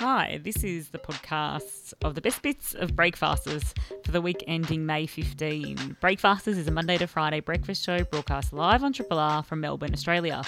[0.00, 4.86] Hi, this is the podcast of the best bits of Breakfasters for the week ending
[4.86, 5.98] May 15.
[6.00, 9.92] Breakfasters is a Monday to Friday breakfast show broadcast live on Triple R from Melbourne,
[9.92, 10.42] Australia.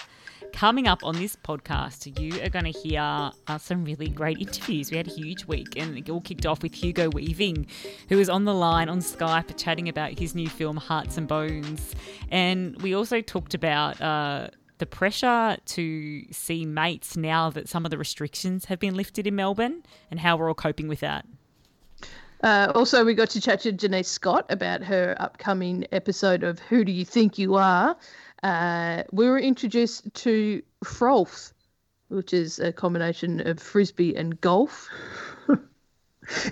[0.55, 4.91] Coming up on this podcast, you are going to hear uh, some really great interviews.
[4.91, 7.67] We had a huge week, and it all kicked off with Hugo Weaving,
[8.09, 11.95] who was on the line on Skype chatting about his new film Hearts and Bones.
[12.31, 14.01] And we also talked about.
[14.01, 14.49] Uh,
[14.83, 19.37] the pressure to see mates now that some of the restrictions have been lifted in
[19.37, 21.25] Melbourne and how we're all coping with that.
[22.43, 26.85] Uh, also, we got to chat to Denise Scott about her upcoming episode of Who
[26.85, 27.97] Do You Think You Are?
[28.43, 31.53] Uh, we were introduced to Frolf,
[32.09, 34.89] which is a combination of frisbee and golf.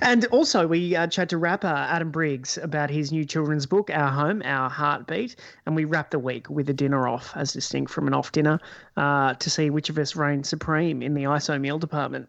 [0.00, 4.10] And also, we uh, chat to rapper Adam Briggs about his new children's book, Our
[4.10, 5.36] Home, Our Heartbeat.
[5.66, 8.58] And we wrap the week with a dinner off, as distinct from an off dinner,
[8.96, 12.28] uh, to see which of us reigns supreme in the ISO meal department.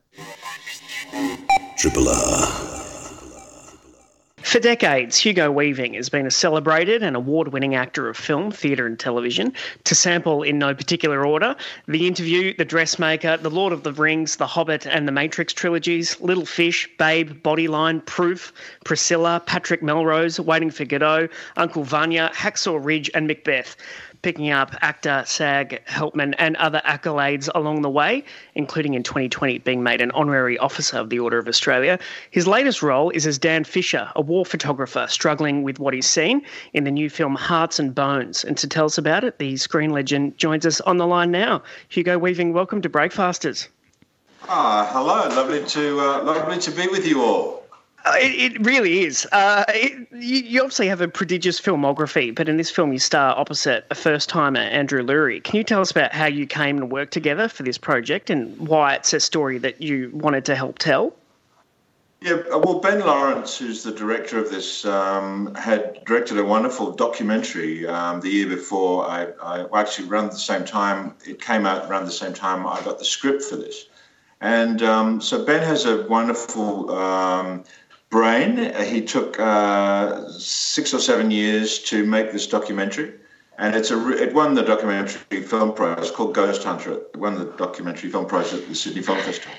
[1.78, 2.91] Triple R.
[4.52, 8.86] For decades, Hugo Weaving has been a celebrated and award winning actor of film, theatre,
[8.86, 9.54] and television.
[9.86, 11.56] To sample in no particular order
[11.88, 16.20] The Interview, The Dressmaker, The Lord of the Rings, The Hobbit, and The Matrix trilogies,
[16.20, 18.52] Little Fish, Babe, Bodyline, Proof,
[18.84, 23.78] Priscilla, Patrick Melrose, Waiting for Godot, Uncle Vanya, Hacksaw Ridge, and Macbeth
[24.22, 28.24] picking up AACTA SAG Helpmann and other accolades along the way,
[28.56, 32.00] including in 2020 being made an honorary officer of the Order of Australia.
[32.30, 36.42] His latest role is as Dan Fisher, a war photographer struggling with what he's seen
[36.74, 38.44] in the new film Hearts and Bones.
[38.44, 41.64] And to tell us about it, the screen legend joins us on the line now.
[41.90, 43.68] Hugo Weaving, welcome to Breakfasters.
[44.48, 45.28] Ah, hello.
[45.36, 47.61] Lovely to uh, lovely to be with you all.
[48.04, 49.28] Uh, it, it, really is.
[49.32, 53.86] Uh, it, you, obviously have a prodigious filmography, but in this film you star opposite
[53.92, 55.40] a first timer, Andrew Luri.
[55.40, 58.58] Can you tell us about how you came and worked together for this project and
[58.58, 61.14] why it's a story that you wanted to help tell?
[62.22, 66.92] Yeah, uh, well, Ben Lawrence, who's the director of this, um, had directed a wonderful
[66.92, 69.08] documentary um, the year before.
[69.08, 72.80] I, I actually around the same time it came out around the same time I
[72.82, 73.88] got the script for this,
[74.40, 77.64] and um, so Ben has a wonderful um,
[78.12, 78.72] brain.
[78.84, 83.14] He took uh, six or seven years to make this documentary,
[83.58, 86.12] and it's a it won the documentary film prize.
[86.12, 86.94] Called Ghost Hunter.
[86.94, 89.54] It won the documentary film prize at the Sydney Film Festival.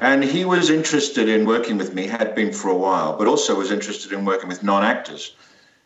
[0.00, 3.56] And he was interested in working with me, had been for a while, but also
[3.56, 5.34] was interested in working with non-actors.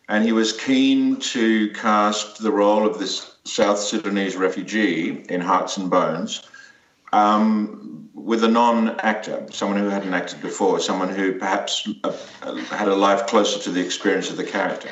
[0.08, 5.76] And he was keen to cast the role of this South Sudanese refugee in Hearts
[5.76, 6.42] and Bones.
[7.12, 12.94] Um, with a non-actor, someone who hadn't acted before, someone who perhaps uh, had a
[12.94, 14.90] life closer to the experience of the character.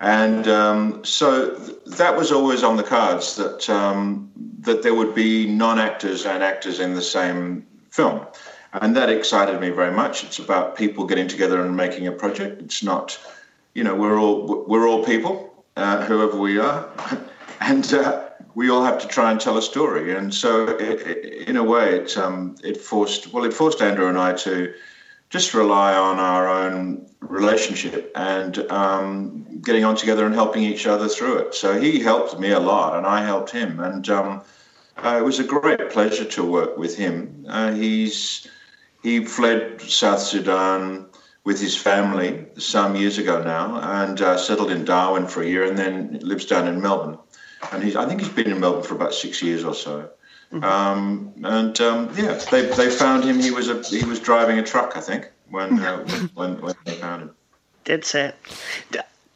[0.00, 4.30] And um, so th- that was always on the cards that um,
[4.60, 8.26] that there would be non-actors and actors in the same film,
[8.74, 10.22] and that excited me very much.
[10.24, 12.60] It's about people getting together and making a project.
[12.60, 13.18] It's not,
[13.74, 16.86] you know, we're all we're all people, uh, whoever we are,
[17.60, 17.94] and.
[17.94, 18.25] Uh,
[18.56, 20.16] we all have to try and tell a story.
[20.16, 24.08] And so, it, it, in a way, it um, it forced well, it forced Andrew
[24.08, 24.72] and I to
[25.28, 31.06] just rely on our own relationship and um, getting on together and helping each other
[31.06, 31.54] through it.
[31.54, 34.42] So he helped me a lot, and I helped him, and um,
[34.96, 37.44] uh, it was a great pleasure to work with him.
[37.46, 38.48] Uh, he's
[39.02, 41.04] he fled South Sudan
[41.44, 43.66] with his family some years ago now
[44.02, 47.18] and uh, settled in Darwin for a year, and then lives down in Melbourne
[47.72, 50.10] and he's I think he's been in Melbourne for about six years or so.
[50.52, 50.64] Mm-hmm.
[50.64, 53.40] Um, and um, yeah, they, they found him.
[53.40, 56.92] He was a he was driving a truck, I think, when uh, when, when they
[56.92, 57.30] found him.
[57.84, 58.34] That's it.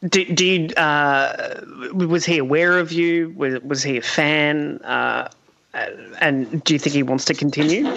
[0.07, 1.61] Do, do you, uh,
[1.93, 3.33] was he aware of you?
[3.37, 4.79] Was, was he a fan?
[4.79, 5.29] Uh,
[5.73, 7.87] and do you think he wants to continue?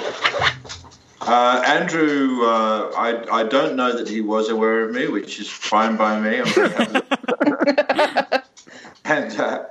[1.22, 5.48] Uh, Andrew, uh, I, I don't know that he was aware of me, which is
[5.48, 6.40] fine by me.
[6.40, 7.00] I'm very happy.
[9.06, 9.64] and uh,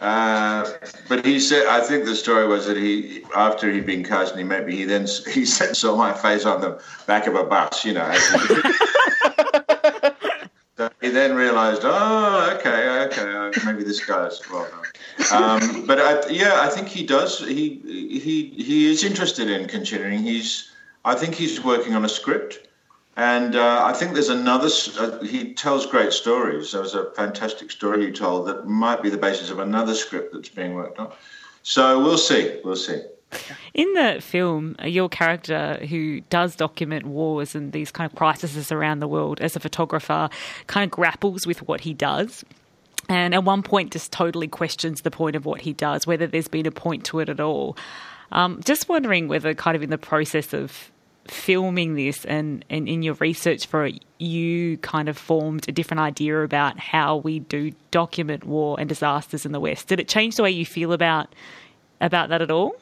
[0.00, 0.64] uh,
[1.08, 4.44] but he said, I think the story was that he, after he'd been cast, he
[4.44, 7.84] met me, he then he said, saw my face on the back of a bus,
[7.84, 8.10] you know.
[10.78, 14.66] so he then realised, oh, okay, okay, maybe this guy's well
[15.32, 17.38] Um, but I, yeah, I think he does.
[17.40, 20.22] He he he is interested in continuing.
[20.22, 20.70] He's,
[21.04, 22.69] I think he's working on a script.
[23.16, 24.68] And uh, I think there's another,
[24.98, 26.72] uh, he tells great stories.
[26.72, 30.32] There was a fantastic story he told that might be the basis of another script
[30.32, 31.12] that's being worked on.
[31.62, 32.60] So we'll see.
[32.64, 33.02] We'll see.
[33.74, 39.00] In the film, your character who does document wars and these kind of crises around
[39.00, 40.28] the world as a photographer
[40.66, 42.44] kind of grapples with what he does.
[43.08, 46.48] And at one point, just totally questions the point of what he does, whether there's
[46.48, 47.76] been a point to it at all.
[48.32, 50.90] Um, just wondering whether, kind of in the process of
[51.28, 56.00] filming this and, and in your research for it, you kind of formed a different
[56.00, 59.88] idea about how we do document war and disasters in the West.
[59.88, 61.34] Did it change the way you feel about
[62.00, 62.76] about that at all?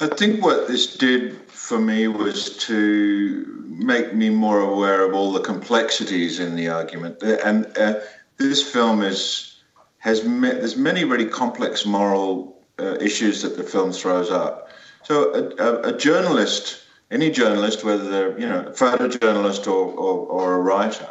[0.00, 5.30] I think what this did for me was to make me more aware of all
[5.30, 7.22] the complexities in the argument.
[7.22, 8.00] And uh,
[8.38, 9.50] this film is
[9.98, 14.70] has met, there's many really complex moral uh, issues that the film throws up.
[15.04, 20.26] So a, a, a, journalist, any journalist, whether they're you know a photojournalist or, or,
[20.26, 21.08] or a writer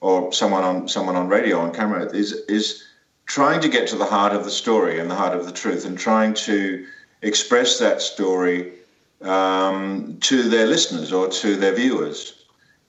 [0.00, 2.84] or someone on someone on radio on camera, is is
[3.26, 5.84] trying to get to the heart of the story and the heart of the truth
[5.84, 6.86] and trying to
[7.22, 8.72] express that story
[9.22, 12.44] um, to their listeners or to their viewers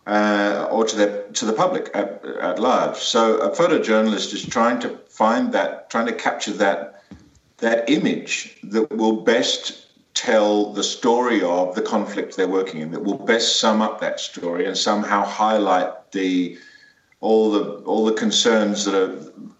[0.08, 2.98] uh, or to the to the public at, at large.
[2.98, 7.04] So a photojournalist is trying to find that, trying to capture that
[7.58, 9.85] that image that will best
[10.16, 14.20] tell the story of the conflict they're working in, that will best sum up that
[14.20, 16.58] story and somehow highlight the
[17.20, 19.16] all the all the concerns that are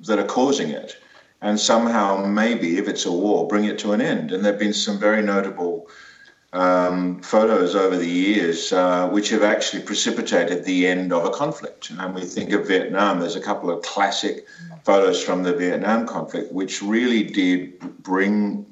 [0.08, 0.98] that are causing it,
[1.42, 4.32] and somehow maybe if it's a war, bring it to an end.
[4.32, 5.88] And there've been some very notable
[6.54, 11.90] um, photos over the years, uh, which have actually precipitated the end of a conflict.
[11.90, 14.48] And we think of Vietnam, there's a couple of classic
[14.84, 18.66] photos from the Vietnam conflict, which really did bring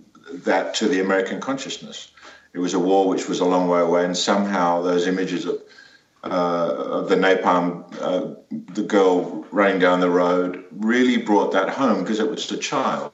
[0.45, 2.11] that to the American consciousness.
[2.53, 5.61] It was a war which was a long way away, and somehow those images of,
[6.23, 8.35] uh, of the napalm, uh,
[8.73, 13.11] the girl running down the road, really brought that home because it was a child.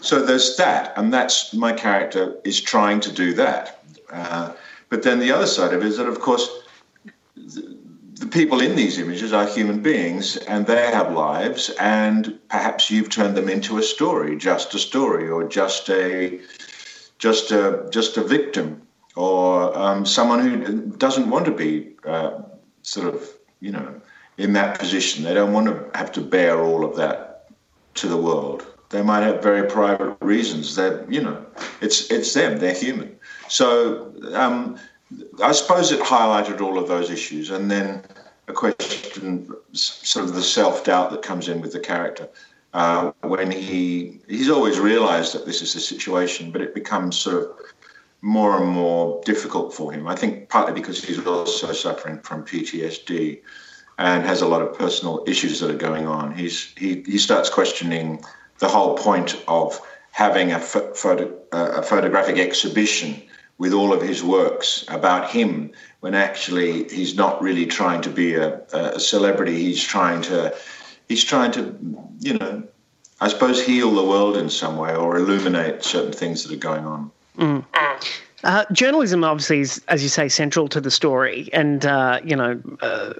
[0.00, 3.82] So there's that, and that's my character is trying to do that.
[4.12, 4.52] Uh,
[4.88, 6.48] but then the other side of it is that, of course,
[8.36, 13.34] people in these images are human beings and they have lives, and perhaps you've turned
[13.34, 16.38] them into a story, just a story, or just a
[17.18, 18.82] just a just a victim,
[19.16, 22.42] or um, someone who doesn't want to be uh,
[22.82, 23.26] sort of
[23.60, 23.88] you know
[24.36, 25.24] in that position.
[25.24, 27.48] They don't want to have to bear all of that
[27.94, 28.66] to the world.
[28.90, 31.46] They might have very private reasons that you know
[31.80, 32.58] it's it's them.
[32.58, 33.16] They're human.
[33.48, 34.78] So um,
[35.42, 38.04] I suppose it highlighted all of those issues, and then
[38.48, 42.28] a question, sort of the self doubt that comes in with the character.
[42.72, 47.42] Uh, when he he's always realised that this is the situation, but it becomes sort
[47.42, 47.50] of
[48.20, 50.06] more and more difficult for him.
[50.06, 53.40] I think partly because he's also suffering from PTSD
[53.98, 56.34] and has a lot of personal issues that are going on.
[56.34, 58.24] He's he he starts questioning
[58.58, 59.80] the whole point of
[60.12, 63.22] having a, photo, a photographic exhibition
[63.58, 65.70] with all of his works about him
[66.00, 70.54] when actually he's not really trying to be a, a celebrity he's trying to
[71.08, 71.76] he's trying to
[72.20, 72.62] you know
[73.20, 76.86] i suppose heal the world in some way or illuminate certain things that are going
[76.86, 77.64] on mm.
[78.44, 82.60] Uh, journalism obviously is, as you say, central to the story, and uh, you know,
[82.80, 83.12] uh,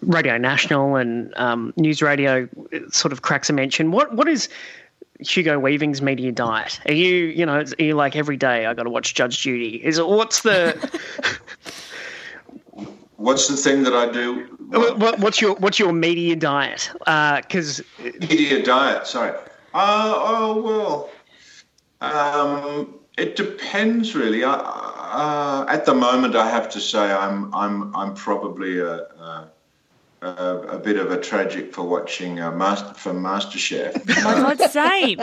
[0.00, 2.48] Radio National and um, News Radio
[2.88, 3.90] sort of cracks a mention.
[3.90, 4.48] What what is
[5.20, 6.80] Hugo Weaving's media diet?
[6.86, 9.84] Are you, you know, are you like every day I got to watch Judge Judy?
[9.84, 10.76] Is it what's the
[13.16, 14.46] what's the thing that I do?
[14.68, 16.90] What, what's your what's your media diet?
[16.98, 19.06] Because uh, media diet.
[19.06, 19.36] Sorry.
[19.74, 21.10] Uh, oh well.
[22.00, 24.44] Um, it depends really.
[24.44, 29.50] I, uh, at the moment, I have to say I'm I'm I'm probably a, a
[30.22, 34.06] a, a, bit of a tragic for watching uh, Master from MasterChef.
[34.24, 35.20] My God, same.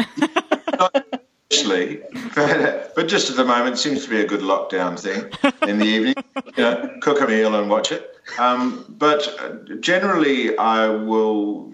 [1.52, 2.02] Actually,
[2.34, 5.32] but, but just at the moment, seems to be a good lockdown thing
[5.70, 6.16] in the evening.
[6.58, 8.16] You know, cook a meal and watch it.
[8.40, 11.74] Um, but generally, I will.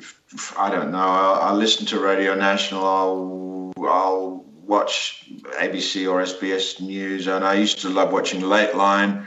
[0.57, 0.97] I don't know.
[0.97, 2.85] I'll, I'll, listen to Radio National.
[2.85, 9.25] I'll I'll watch ABC or SBS News, and I used to love watching Lateline.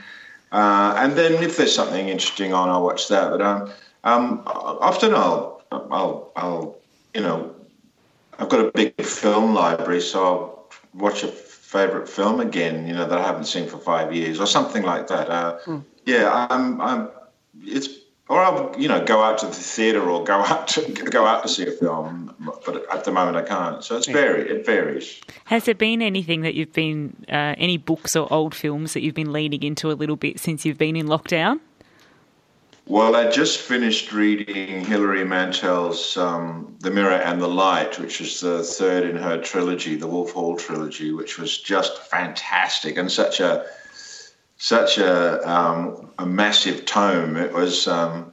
[0.54, 3.28] Uh, and then if there's something interesting on, I'll watch that.
[3.30, 3.70] But um,
[4.04, 6.78] um, often I'll, I'll, I'll,
[7.12, 7.56] you know,
[8.38, 13.04] I've got a big film library, so I'll watch a favorite film again, you know,
[13.04, 15.28] that I haven't seen for five years or something like that.
[15.28, 15.84] Uh, mm.
[16.04, 17.08] Yeah, I'm, I'm,
[17.64, 17.88] it's,
[18.28, 21.42] or I'll, you know, go out to the theatre or go out to go out
[21.42, 23.84] to see a film, but at the moment I can't.
[23.84, 25.20] So it's very, it varies.
[25.44, 29.14] Has there been anything that you've been, uh, any books or old films that you've
[29.14, 31.60] been leaning into a little bit since you've been in lockdown?
[32.86, 38.40] Well, I just finished reading Hilary Mantel's um, The Mirror and the Light, which is
[38.40, 43.40] the third in her trilogy, the Wolf Hall trilogy, which was just fantastic and such
[43.40, 43.64] a
[44.56, 47.36] such a um, a massive tome.
[47.36, 48.32] It was um,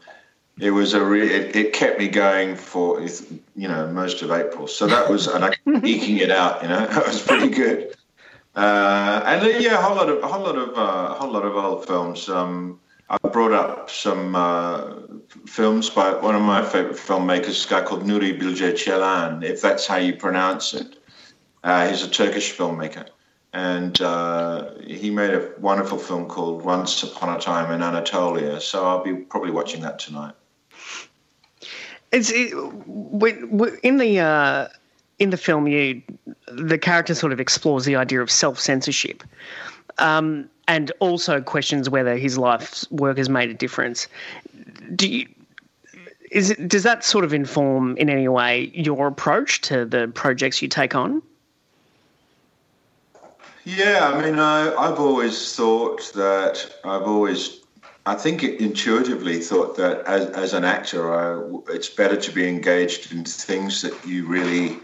[0.59, 4.67] it was a re- it, it, kept me going for you know most of April.
[4.67, 6.61] So that was and I eking it out.
[6.61, 7.95] You know, that was pretty good.
[8.55, 11.31] Uh, and uh, yeah, a whole lot of a whole lot of uh, a whole
[11.31, 12.29] lot of old films.
[12.29, 14.93] Um, I brought up some uh,
[15.45, 19.85] films by one of my favorite filmmakers, a guy called Nuri Bilge Ceylan, if that's
[19.85, 20.97] how you pronounce it.
[21.61, 23.07] Uh, he's a Turkish filmmaker,
[23.53, 28.61] and uh, he made a wonderful film called Once Upon a Time in Anatolia.
[28.61, 30.33] So I'll be probably watching that tonight.
[32.11, 32.53] It's it,
[33.83, 34.67] in the uh,
[35.19, 35.67] in the film.
[35.67, 36.01] You
[36.47, 39.23] the character sort of explores the idea of self censorship,
[39.97, 44.07] um, and also questions whether his life's work has made a difference.
[44.95, 45.27] Do you?
[46.31, 50.61] Is it, does that sort of inform in any way your approach to the projects
[50.61, 51.21] you take on?
[53.63, 57.61] Yeah, I mean, I, I've always thought that I've always,
[58.07, 63.11] I think intuitively thought that as, as an actor, I, it's better to be engaged
[63.11, 64.79] in things that you really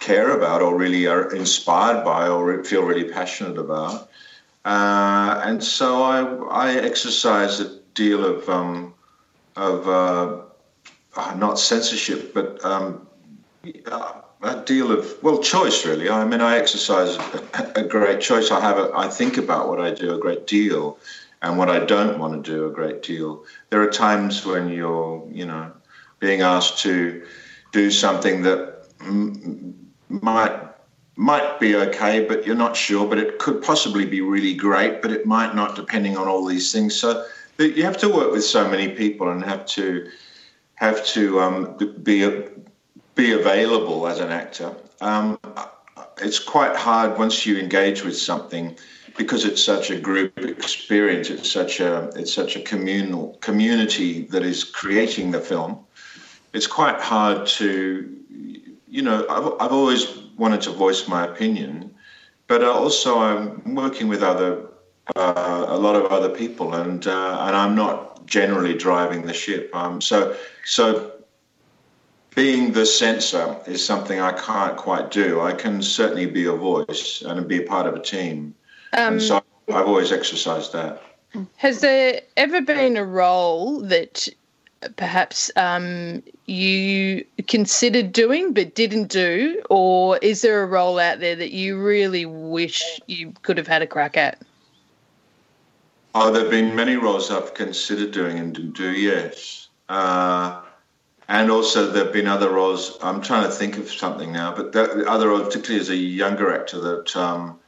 [0.00, 4.10] care about or really are inspired by or feel really passionate about.
[4.64, 8.94] Uh, and so I, I exercise a deal of, um,
[9.54, 13.06] of uh, not censorship, but um,
[14.42, 16.10] a deal of well choice really.
[16.10, 18.50] I mean i exercise a, a great choice.
[18.50, 20.98] I have a, i think about what i do a great deal
[21.42, 23.44] and what i don't want to do a great deal.
[23.70, 25.72] There are times when you're you know
[26.18, 27.24] being asked to
[27.72, 30.60] do something that m- might
[31.14, 35.12] might be okay but you're not sure but it could possibly be really great but
[35.12, 36.94] it might not depending on all these things.
[36.94, 37.24] So
[37.58, 40.10] you have to work with so many people and have to
[40.74, 42.42] have to um, be a,
[43.14, 44.74] be available as an actor.
[45.00, 45.38] Um,
[46.20, 48.76] it's quite hard once you engage with something
[49.16, 51.30] because it's such a group experience.
[51.30, 55.78] It's such a it's such a communal community that is creating the film.
[56.52, 58.14] It's quite hard to,
[58.88, 61.94] you know, I've, I've always wanted to voice my opinion,
[62.46, 64.68] but also I'm working with other
[65.16, 69.74] uh, a lot of other people, and uh, and I'm not generally driving the ship.
[69.74, 71.11] Um, so so
[72.34, 75.40] being the censor is something I can't quite do.
[75.40, 78.54] I can certainly be a voice and be a part of a team.
[78.94, 81.02] Um, and so I've always exercised that.
[81.56, 84.28] Has there ever been a role that
[84.96, 89.62] perhaps um, you considered doing but didn't do?
[89.70, 93.82] Or is there a role out there that you really wish you could have had
[93.82, 94.40] a crack at?
[96.14, 99.68] Oh, there have been many roles I've considered doing and didn't do, yes.
[99.88, 100.61] Uh,
[101.32, 102.98] and also there have been other roles.
[103.02, 106.54] I'm trying to think of something now, but the other roles, particularly as a younger
[106.54, 107.58] actor, that um,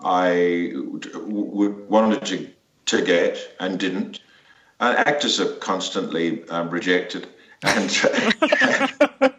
[0.00, 2.50] I wanted to
[2.86, 4.18] to get and didn't.
[4.80, 7.28] Actors are constantly um, rejected
[7.62, 7.90] and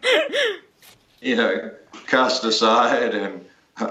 [1.20, 1.70] you know
[2.06, 3.44] cast aside and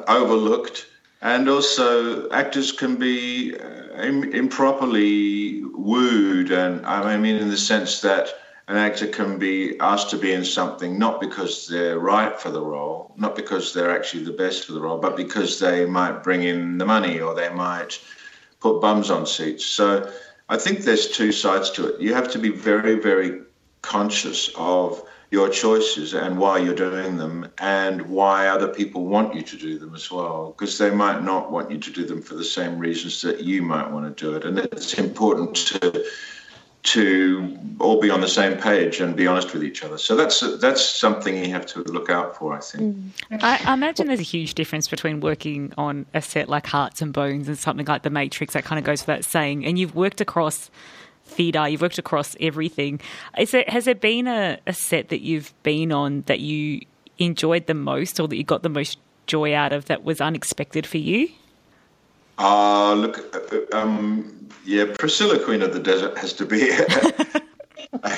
[0.07, 0.87] overlooked.
[1.21, 8.33] And also, actors can be uh, improperly wooed, and I mean, in the sense that
[8.67, 12.61] an actor can be asked to be in something not because they're right for the
[12.61, 16.43] role, not because they're actually the best for the role, but because they might bring
[16.43, 17.99] in the money or they might
[18.61, 19.65] put bums on seats.
[19.65, 20.09] So
[20.47, 21.99] I think there's two sides to it.
[21.99, 23.41] You have to be very, very
[23.81, 29.41] conscious of your choices and why you're doing them and why other people want you
[29.41, 32.35] to do them as well because they might not want you to do them for
[32.35, 36.05] the same reasons that you might want to do it and it's important to
[36.83, 39.97] to all be on the same page and be honest with each other.
[39.97, 42.95] So that's that's something you have to look out for, I think.
[43.31, 43.43] Mm.
[43.43, 47.13] I, I, imagine there's a huge difference between working on a set like Hearts and
[47.13, 48.53] Bones and something like The Matrix.
[48.53, 49.65] That kind of goes without saying.
[49.65, 50.69] And you've worked across
[51.25, 52.99] theatre, you've worked across everything.
[53.37, 56.81] Is there, has there been a, a set that you've been on that you
[57.17, 60.85] enjoyed the most, or that you got the most joy out of that was unexpected
[60.85, 61.29] for you?
[62.37, 66.69] Uh, look, um, yeah, Priscilla, Queen of the Desert, has to be
[68.03, 68.17] a,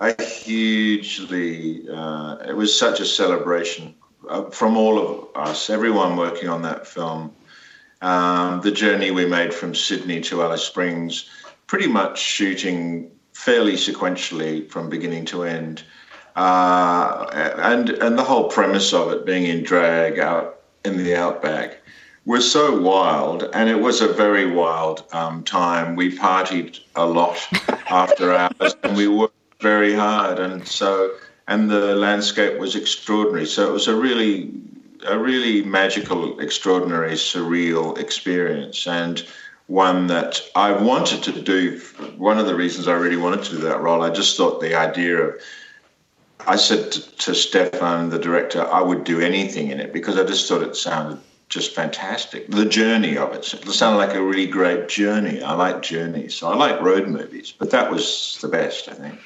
[0.00, 1.88] a, hugely.
[1.88, 3.94] Uh, it was such a celebration
[4.28, 7.32] uh, from all of us, everyone working on that film.
[8.02, 11.30] Um, the journey we made from Sydney to Alice Springs,
[11.66, 15.82] pretty much shooting fairly sequentially from beginning to end.
[16.36, 17.26] Uh,
[17.58, 21.83] and and the whole premise of it being in drag out in the outback
[22.26, 25.94] was so wild, and it was a very wild um, time.
[25.94, 27.38] We partied a lot
[27.90, 31.14] after hours, and we worked very hard, and so
[31.46, 33.46] and the landscape was extraordinary.
[33.46, 34.52] So it was a really,
[35.06, 39.26] a really magical, extraordinary, surreal experience, and
[39.66, 41.78] one that I wanted to do.
[42.16, 44.74] One of the reasons I really wanted to do that role, I just thought the
[44.74, 45.40] idea of
[46.46, 50.24] I said to, to Stephan, the director, I would do anything in it because I
[50.24, 52.48] just thought it sounded just fantastic.
[52.50, 53.54] The journey of it.
[53.54, 55.42] It sounded like a really great journey.
[55.42, 56.34] I like journeys.
[56.34, 59.18] So I like road movies, but that was the best, I think.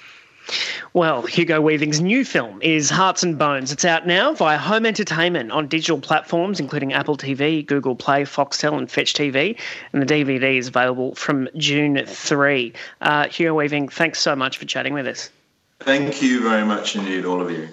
[0.94, 3.70] Well, Hugo Weaving's new film is Hearts and Bones.
[3.70, 8.78] It's out now via home entertainment on digital platforms, including Apple TV, Google Play, Foxtel,
[8.78, 9.58] and Fetch TV.
[9.92, 12.72] And the DVD is available from June 3.
[13.02, 15.30] Uh, Hugo Weaving, thanks so much for chatting with us.
[15.80, 17.68] Thank you very much indeed, all of you.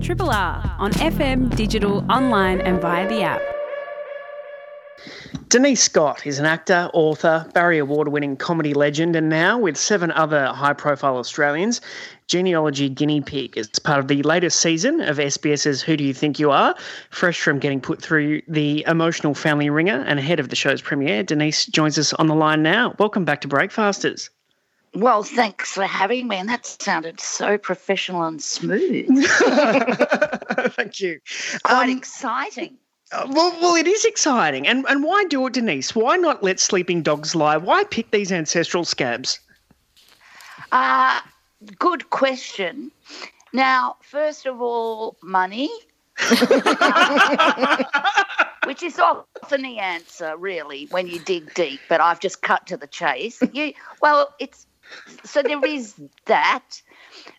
[0.00, 3.42] Triple R on FM, digital, online, and via the app.
[5.48, 10.10] Denise Scott is an actor, author, Barry Award winning comedy legend, and now with seven
[10.12, 11.80] other high profile Australians,
[12.26, 16.38] genealogy guinea pig is part of the latest season of SBS's Who Do You Think
[16.38, 16.74] You Are?
[17.10, 21.22] Fresh from getting put through the emotional family ringer and ahead of the show's premiere,
[21.22, 22.94] Denise joins us on the line now.
[22.98, 24.30] Welcome back to Breakfasters.
[24.94, 26.36] Well, thanks for having me.
[26.36, 29.06] And that sounded so professional and smooth.
[30.72, 31.20] Thank you.
[31.62, 32.76] Quite um, exciting.
[33.12, 34.66] Uh, well, well, it is exciting.
[34.66, 35.94] And, and why do it, Denise?
[35.94, 37.56] Why not let sleeping dogs lie?
[37.56, 39.40] Why pick these ancestral scabs?
[40.72, 41.20] Uh,
[41.78, 42.90] good question.
[43.52, 45.70] Now, first of all, money.
[48.68, 51.80] which is often the answer, really, when you dig deep.
[51.88, 53.42] But I've just cut to the chase.
[53.54, 54.66] You, well, it's
[55.24, 55.94] so there is
[56.26, 56.82] that,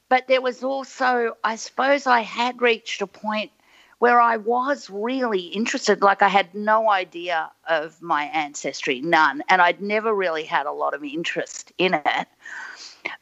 [0.10, 3.52] but there was also, I suppose, I had reached a point
[4.00, 6.02] where I was really interested.
[6.02, 10.72] Like I had no idea of my ancestry, none, and I'd never really had a
[10.72, 12.28] lot of interest in it.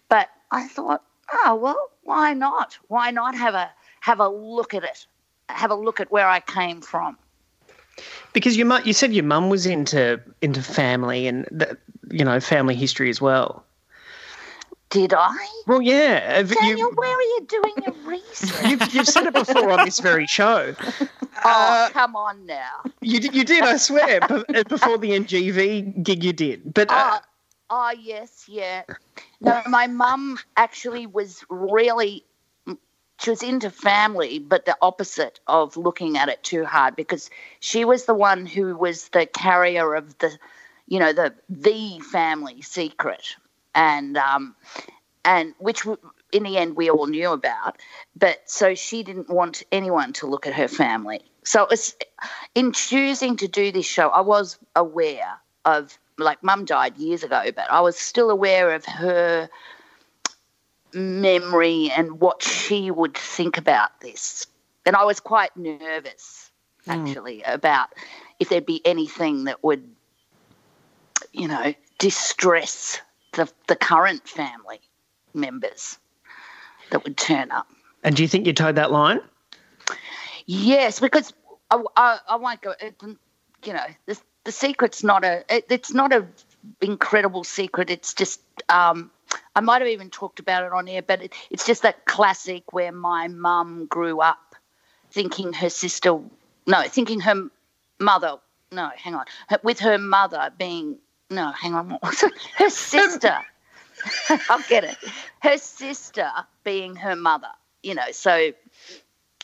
[0.07, 1.03] But I thought,
[1.33, 2.77] oh well, why not?
[2.87, 5.05] Why not have a have a look at it?
[5.49, 7.17] Have a look at where I came from.
[8.33, 11.77] Because you you said your mum was into into family and the,
[12.11, 13.65] you know family history as well.
[14.89, 15.35] Did I?
[15.65, 16.41] Well, yeah.
[16.43, 18.69] Daniel, you, where are you doing your research?
[18.69, 20.75] You've, you've, said it before on this very show.
[20.99, 21.07] Oh,
[21.43, 22.83] uh, come on now.
[23.01, 24.21] You, you did, I swear.
[24.21, 26.73] before the NGV gig, you did.
[26.73, 26.89] But.
[26.89, 27.19] Uh,
[27.69, 28.83] oh, yes, yeah.
[29.41, 32.23] No, my mum actually was really.
[33.19, 37.83] She was into family, but the opposite of looking at it too hard because she
[37.83, 40.37] was the one who was the carrier of the,
[40.87, 43.35] you know, the the family secret
[43.77, 44.55] and um,
[45.23, 45.85] and which
[46.33, 47.77] in the end we all knew about.
[48.17, 51.21] But so she didn't want anyone to look at her family.
[51.43, 51.95] So was,
[52.55, 57.43] in choosing to do this show, I was aware of like mum died years ago,
[57.55, 59.49] but I was still aware of her
[60.93, 64.47] memory and what she would think about this.
[64.85, 66.51] And I was quite nervous
[66.85, 66.93] mm.
[66.93, 67.53] actually mm.
[67.53, 67.89] about
[68.39, 69.87] if there'd be anything that would,
[71.31, 73.01] you know, distress
[73.33, 74.79] the, the current family
[75.33, 75.97] members
[76.91, 77.67] that would turn up.
[78.03, 79.19] And do you think you towed that line?
[80.45, 81.33] Yes, because
[81.69, 82.73] I, I, I won't go.
[83.65, 85.43] You know, the, the secret's not a.
[85.53, 86.25] It, it's not a
[86.81, 87.89] incredible secret.
[87.89, 88.41] It's just.
[88.69, 89.11] Um,
[89.55, 92.71] I might have even talked about it on air, but it, it's just that classic
[92.71, 94.55] where my mum grew up
[95.11, 96.19] thinking her sister,
[96.65, 97.49] no, thinking her
[97.99, 98.37] mother,
[98.71, 99.25] no, hang on,
[99.63, 100.97] with her mother being
[101.29, 101.97] no, hang on.
[102.55, 103.37] Her sister.
[104.49, 104.97] I'll get it.
[105.41, 106.29] Her sister
[106.63, 107.49] being her mother.
[107.83, 108.51] You know, so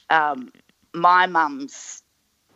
[0.10, 0.52] um,
[0.93, 2.04] my mum's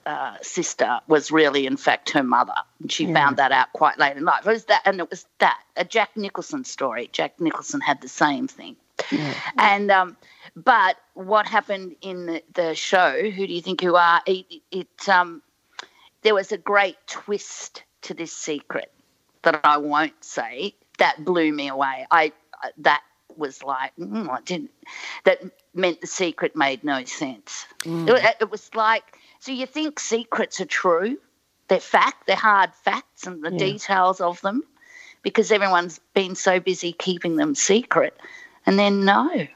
[0.06, 2.54] uh, sister was really, in fact, her mother.
[2.82, 3.13] And she yeah.
[3.13, 4.46] found that out quite late in life.
[4.48, 7.10] It was that, and it was that a Jack Nicholson story.
[7.12, 8.76] Jack Nicholson had the same thing.
[9.12, 9.34] Yeah.
[9.58, 10.18] And um,
[10.56, 13.12] but what happened in the, the, show?
[13.12, 14.22] Who do you think you are?
[14.26, 15.42] It, it um,
[16.24, 18.92] there was a great twist to this secret
[19.51, 22.05] that I won't say that blew me away.
[22.12, 22.33] I
[22.79, 23.01] that
[23.38, 24.71] was like mm, I didn't.
[25.23, 25.41] That
[25.73, 27.65] meant the secret made no sense.
[27.83, 28.10] Mm.
[28.10, 29.03] It, it, was like
[29.39, 31.17] so you think secrets are true,
[31.69, 33.57] they're fact, they're hard facts, and the yeah.
[33.57, 34.63] details of them,
[35.21, 38.19] because everyone's been so busy keeping them secret,
[38.65, 39.47] and then no,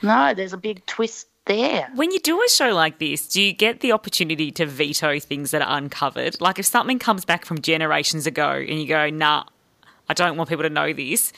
[0.00, 1.90] no, there's a big twist there.
[1.94, 5.50] When you do a show like this, do you get the opportunity to veto things
[5.50, 6.40] that are uncovered?
[6.40, 9.44] Like if something comes back from generations ago and you go, nah,
[10.08, 11.32] I don't want people to know this,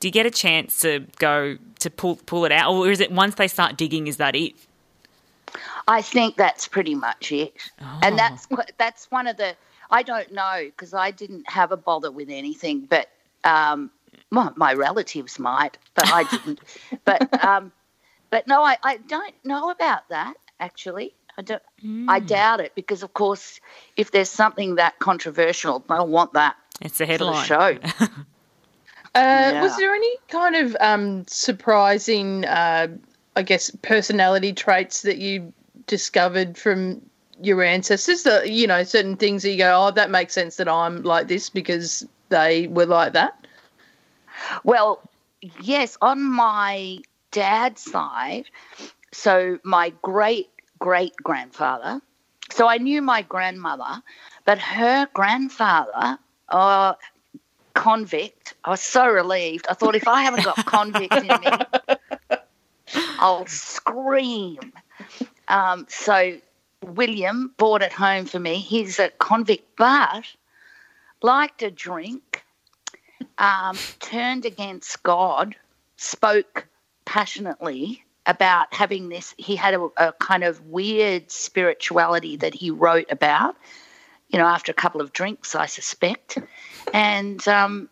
[0.00, 3.12] do you get a chance to go to pull pull it out, or is it
[3.12, 4.54] once they start digging, is that it?
[5.86, 8.00] I think that's pretty much it, oh.
[8.02, 9.54] and that's that's one of the
[9.90, 13.08] I don't know because I didn't have a bother with anything, but
[13.44, 13.90] um,
[14.30, 16.60] my, my relatives might, but I didn't.
[17.04, 17.72] but um,
[18.34, 21.14] but no, I, I don't know about that actually.
[21.38, 21.62] I don't.
[21.84, 22.06] Mm.
[22.08, 23.60] I doubt it because, of course,
[23.96, 26.56] if there's something that controversial, they'll want that.
[26.80, 27.34] It's a headline.
[27.34, 27.78] The show.
[28.00, 28.08] uh,
[29.14, 29.62] yeah.
[29.62, 32.88] Was there any kind of um, surprising, uh,
[33.36, 35.52] I guess, personality traits that you
[35.86, 37.02] discovered from
[37.40, 38.24] your ancestors?
[38.24, 41.28] That you know, certain things that you go, oh, that makes sense that I'm like
[41.28, 43.46] this because they were like that.
[44.64, 45.08] Well,
[45.60, 46.98] yes, on my
[47.34, 48.44] dad's side,
[49.12, 52.00] so my great great grandfather.
[52.50, 54.02] So I knew my grandmother,
[54.44, 56.18] but her grandfather,
[56.48, 56.94] uh,
[57.74, 58.54] convict.
[58.64, 59.66] I was so relieved.
[59.68, 61.66] I thought if I haven't got convict in me,
[63.18, 64.72] I'll scream.
[65.48, 66.38] Um, so
[66.82, 68.58] William bought it home for me.
[68.58, 70.24] He's a convict, but
[71.22, 72.44] liked a drink,
[73.38, 75.56] um, turned against God,
[75.96, 76.66] spoke
[77.14, 79.34] passionately about having this.
[79.38, 83.56] He had a, a kind of weird spirituality that he wrote about
[84.34, 86.38] you know, after a couple of drinks, I suspect.
[86.92, 87.88] And um,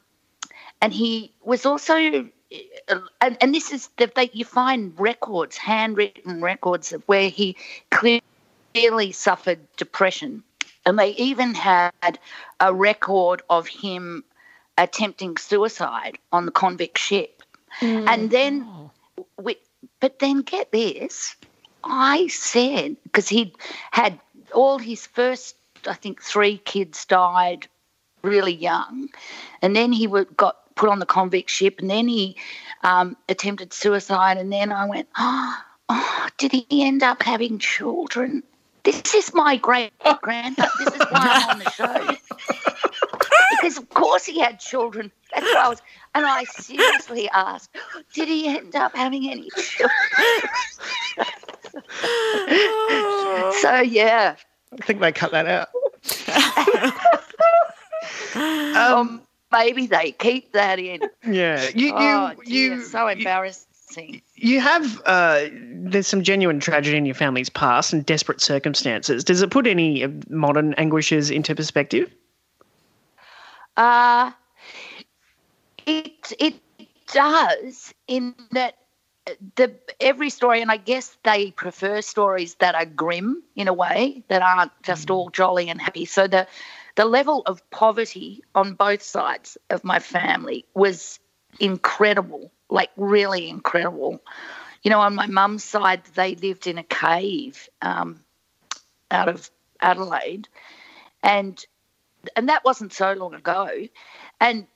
[0.81, 6.93] and he was also, and, and this is that they, you find records, handwritten records
[6.93, 7.57] of where he
[7.91, 10.43] clearly suffered depression,
[10.85, 12.19] and they even had
[12.59, 14.25] a record of him
[14.77, 17.45] attempting suicide on the convict ship.
[17.81, 18.09] Mm.
[18.09, 18.91] And then,
[19.41, 19.57] we,
[20.01, 21.37] but then get this,
[21.85, 23.55] I said because he
[23.91, 24.19] had
[24.53, 25.57] all his first
[25.87, 27.67] I think three kids died
[28.23, 29.09] really young,
[29.61, 30.07] and then he
[30.37, 32.37] got put on the convict ship, and then he
[32.83, 35.57] um, attempted suicide, and then I went, oh,
[35.89, 38.43] oh, did he end up having children?
[38.85, 40.71] This is my great grandfather.
[40.79, 42.17] This is why I'm on the show.
[43.51, 45.13] because of course he had children.
[45.33, 45.83] That's what I was,
[46.15, 47.71] and I seriously asked,
[48.15, 49.91] did he end up having any children?
[53.61, 54.37] so yeah,
[54.73, 55.69] I think they cut that out.
[58.77, 61.01] um, maybe they keep that in.
[61.27, 64.23] Yeah, you, you, oh, dear, you so embarrassing.
[64.35, 69.25] You have uh, there's some genuine tragedy in your family's past and desperate circumstances.
[69.25, 72.11] Does it put any modern anguishes into perspective?
[73.77, 74.33] Uh
[75.87, 76.55] it it
[77.13, 78.77] does in that
[79.55, 84.25] the every story, and I guess they prefer stories that are grim in a way,
[84.29, 86.05] that aren't just all jolly and happy.
[86.05, 86.47] So the
[86.97, 91.19] the level of poverty on both sides of my family was
[91.61, 94.21] incredible, like really incredible.
[94.83, 98.21] You know, on my mum's side, they lived in a cave um,
[99.11, 100.49] out of Adelaide,
[101.23, 101.65] and
[102.37, 103.87] and that wasn't so long ago,
[104.41, 104.67] and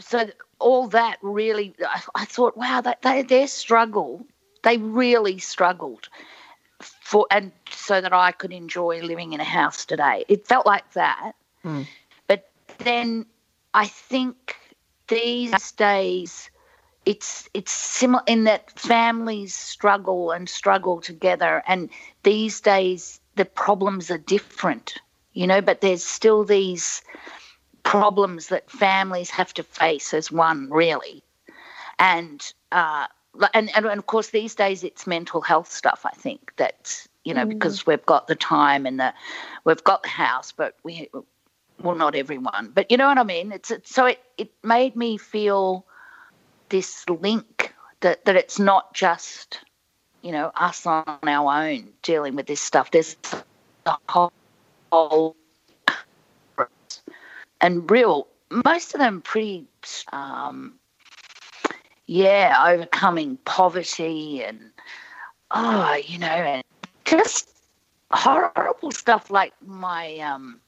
[0.00, 0.28] so
[0.58, 4.24] all that really, I, I thought, wow, that they, their struggle,
[4.62, 6.08] they really struggled
[6.80, 10.24] for, and so that I could enjoy living in a house today.
[10.28, 11.32] It felt like that.
[11.64, 11.86] Mm.
[12.26, 13.26] But then
[13.74, 14.56] I think
[15.08, 16.50] these days,
[17.04, 21.88] it's it's similar in that families struggle and struggle together, and
[22.22, 24.94] these days the problems are different,
[25.32, 25.60] you know.
[25.60, 27.02] But there's still these
[27.86, 31.22] problems that families have to face as one, really.
[32.00, 33.06] And, uh,
[33.54, 37.46] and, and, of course, these days it's mental health stuff, I think, that, you know,
[37.46, 37.50] mm.
[37.50, 39.14] because we've got the time and the,
[39.64, 41.08] we've got the house, but we,
[41.80, 43.52] well, not everyone, but you know what I mean?
[43.52, 45.86] It's, it's so it, it made me feel
[46.70, 49.60] this link that, that it's not just,
[50.22, 52.90] you know, us on our own dealing with this stuff.
[52.90, 53.16] There's
[53.86, 54.32] a whole,
[54.90, 55.36] whole
[57.60, 59.66] and real, most of them pretty,
[60.12, 60.74] um,
[62.06, 64.70] yeah, overcoming poverty and,
[65.50, 66.62] oh, you know, and
[67.04, 67.48] just
[68.10, 70.60] horrible stuff like my, um,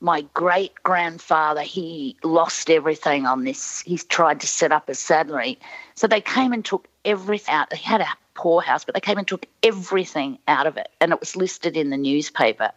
[0.00, 3.82] my great grandfather, he lost everything on this.
[3.82, 5.58] He's tried to set up a saddlery.
[5.94, 7.72] So they came and took everything out.
[7.72, 10.88] He had a poorhouse, but they came and took everything out of it.
[11.00, 12.70] And it was listed in the newspaper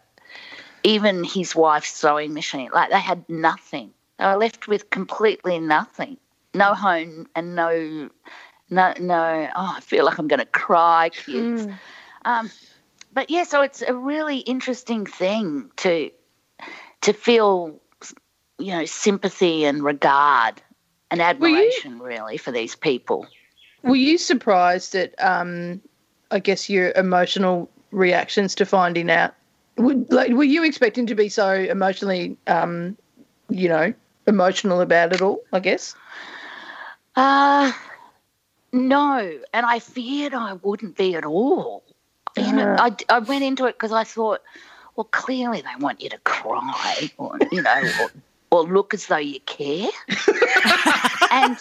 [0.84, 2.70] even his wife's sewing machine.
[2.72, 3.90] Like they had nothing.
[4.18, 6.18] They were left with completely nothing.
[6.54, 8.08] No home and no,
[8.70, 9.48] no, no.
[9.56, 11.66] Oh, I feel like I'm going to cry, kids.
[11.66, 11.78] Mm.
[12.24, 12.50] Um,
[13.12, 16.10] but yeah, so it's a really interesting thing to
[17.00, 17.80] to feel,
[18.58, 20.62] you know, sympathy and regard
[21.10, 23.26] and admiration, you, really, for these people.
[23.82, 25.82] Were you surprised at, um,
[26.30, 29.34] I guess, your emotional reactions to finding out
[29.76, 32.96] would like were you expecting to be so emotionally, um,
[33.48, 33.92] you know,
[34.26, 35.40] emotional about it all?
[35.52, 35.94] I guess.
[37.16, 37.72] Uh
[38.74, 41.84] no, and I feared I wouldn't be at all.
[42.36, 44.42] You know, I, I went into it because I thought,
[44.96, 48.10] well, clearly they want you to cry, or you know, or,
[48.50, 49.88] or look as though you care.
[51.30, 51.56] and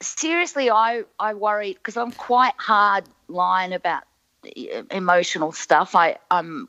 [0.00, 4.04] seriously, I I worried because I'm quite hard line about
[4.90, 5.94] emotional stuff.
[5.94, 6.68] I I'm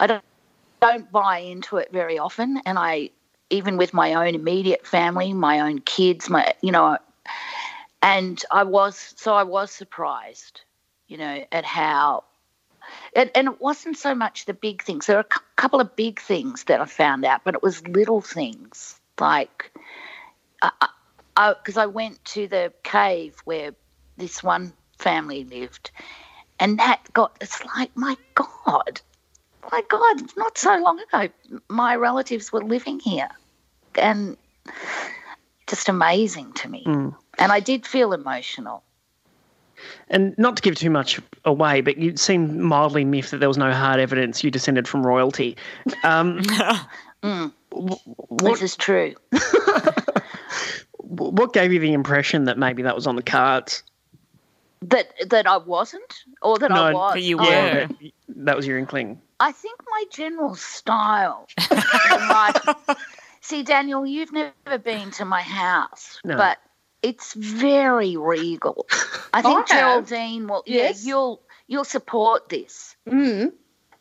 [0.00, 0.24] I don't
[0.80, 3.10] don't buy into it very often, and I
[3.50, 6.98] even with my own immediate family, my own kids, my you know,
[8.02, 10.62] and I was so I was surprised,
[11.08, 12.24] you know, at how.
[13.16, 15.06] And, and it wasn't so much the big things.
[15.06, 17.86] There are a cou- couple of big things that I found out, but it was
[17.88, 19.72] little things like
[20.62, 20.90] because
[21.36, 23.74] I, because I went to the cave where
[24.16, 25.90] this one family lived,
[26.58, 29.00] and that got it's like my God,
[29.70, 31.28] my God, not so long ago,
[31.68, 33.28] my relatives were living here,
[33.96, 34.36] and
[35.66, 36.84] just amazing to me.
[37.38, 38.82] And I did feel emotional.
[40.08, 43.58] And not to give too much away, but you seem mildly miffed that there was
[43.58, 45.56] no hard evidence you descended from royalty.
[46.02, 46.42] Um,
[48.52, 49.14] This is true.
[50.98, 53.82] what gave you the impression that maybe that was on the cards?
[54.82, 57.12] That that I wasn't, or that I No, was.
[57.14, 57.86] but you Oh, were.
[57.88, 57.90] that,
[58.28, 59.20] that was your inkling.
[59.40, 61.46] I think my general style.
[61.70, 62.56] like,
[63.40, 66.36] see, Daniel, you've never been to my house, No.
[66.36, 66.58] but
[67.02, 68.86] it's very regal.
[69.32, 69.80] I think I.
[69.80, 70.62] Geraldine will.
[70.66, 71.04] Yes.
[71.04, 72.96] Yeah, you'll you'll support this.
[73.08, 73.52] Mm.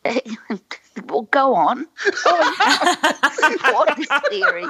[1.05, 1.87] well, go on.
[2.03, 4.65] support this theory.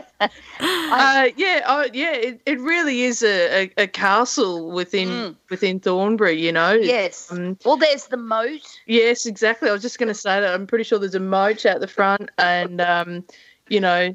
[0.60, 2.12] Uh, yeah, oh, yeah.
[2.12, 5.36] It, it really is a, a, a castle within Mm.
[5.50, 6.40] within Thornbury.
[6.40, 6.72] You know.
[6.72, 7.32] Yes.
[7.32, 8.60] Um, Well, there's the moat.
[8.86, 9.68] Yes, exactly.
[9.68, 10.52] I was just going to say that.
[10.54, 13.24] I'm pretty sure there's a moat out the front, and um,
[13.68, 14.14] you know,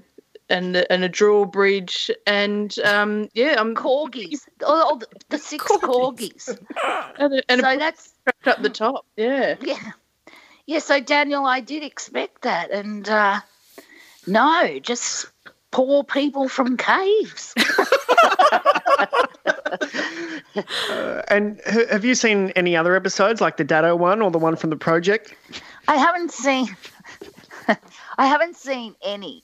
[0.49, 4.41] and and a drawbridge, and um, yeah, I'm corgis.
[4.61, 6.47] Oh, the, six corgis.
[7.19, 8.13] and a, and so a that's
[8.45, 9.05] up the top.
[9.17, 9.55] Yeah.
[9.61, 9.91] yeah,
[10.67, 10.79] yeah.
[10.79, 13.41] So Daniel, I did expect that, and uh,
[14.25, 15.27] no, just
[15.77, 17.53] poor people from caves.
[21.27, 24.71] And have you seen any other episodes, like the Daddo one or the one from
[24.71, 25.35] the project?
[25.87, 26.75] I haven't seen.
[28.17, 29.43] I haven't seen any.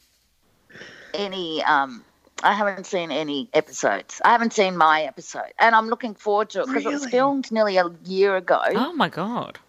[1.13, 1.61] Any.
[1.63, 2.03] Um.
[2.41, 4.19] I haven't seen any episodes.
[4.25, 7.51] I haven't seen my episode, and I'm looking forward to it because it was filmed
[7.51, 8.59] nearly a year ago.
[8.69, 9.59] Oh my god.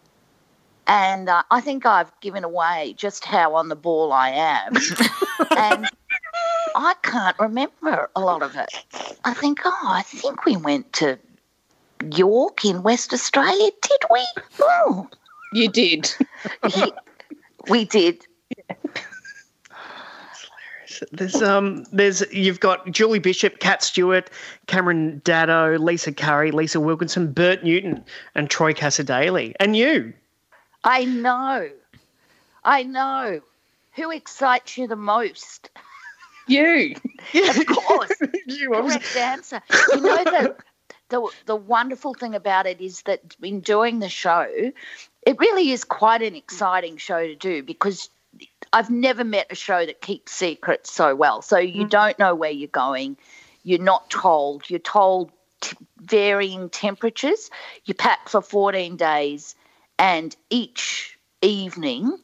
[0.87, 4.75] and uh, I think I've given away just how on the ball I am,
[5.57, 5.91] and
[6.75, 8.69] I can't remember a lot of it.
[9.25, 11.19] I think, oh, I think we went to
[12.13, 14.27] York in West Australia, did we?
[14.61, 15.09] Oh,
[15.53, 16.13] You did.
[16.77, 16.87] yeah,
[17.69, 18.27] we did.
[21.11, 24.31] There's um, there's you've got Julie Bishop, Kat Stewart,
[24.67, 30.13] Cameron Daddo, Lisa Curry, Lisa Wilkinson, Bert Newton, and Troy Cassar-Daley, and you.
[30.85, 31.69] I know,
[32.65, 33.41] I know.
[33.95, 35.71] Who excites you the most?
[36.47, 36.95] You.
[37.35, 38.13] Of course.
[38.47, 39.63] you Correct answer.
[39.93, 40.57] You know the,
[41.09, 44.47] the the wonderful thing about it is that in doing the show,
[45.27, 48.11] it really is quite an exciting show to do because
[48.73, 51.43] I've never met a show that keeps secrets so well.
[51.43, 51.91] So you mm.
[51.91, 53.17] don't know where you're going.
[53.63, 54.69] You're not told.
[54.69, 55.31] You're told
[55.61, 57.51] t- varying temperatures.
[57.85, 59.55] You pack for 14 days,
[59.99, 62.19] and each evening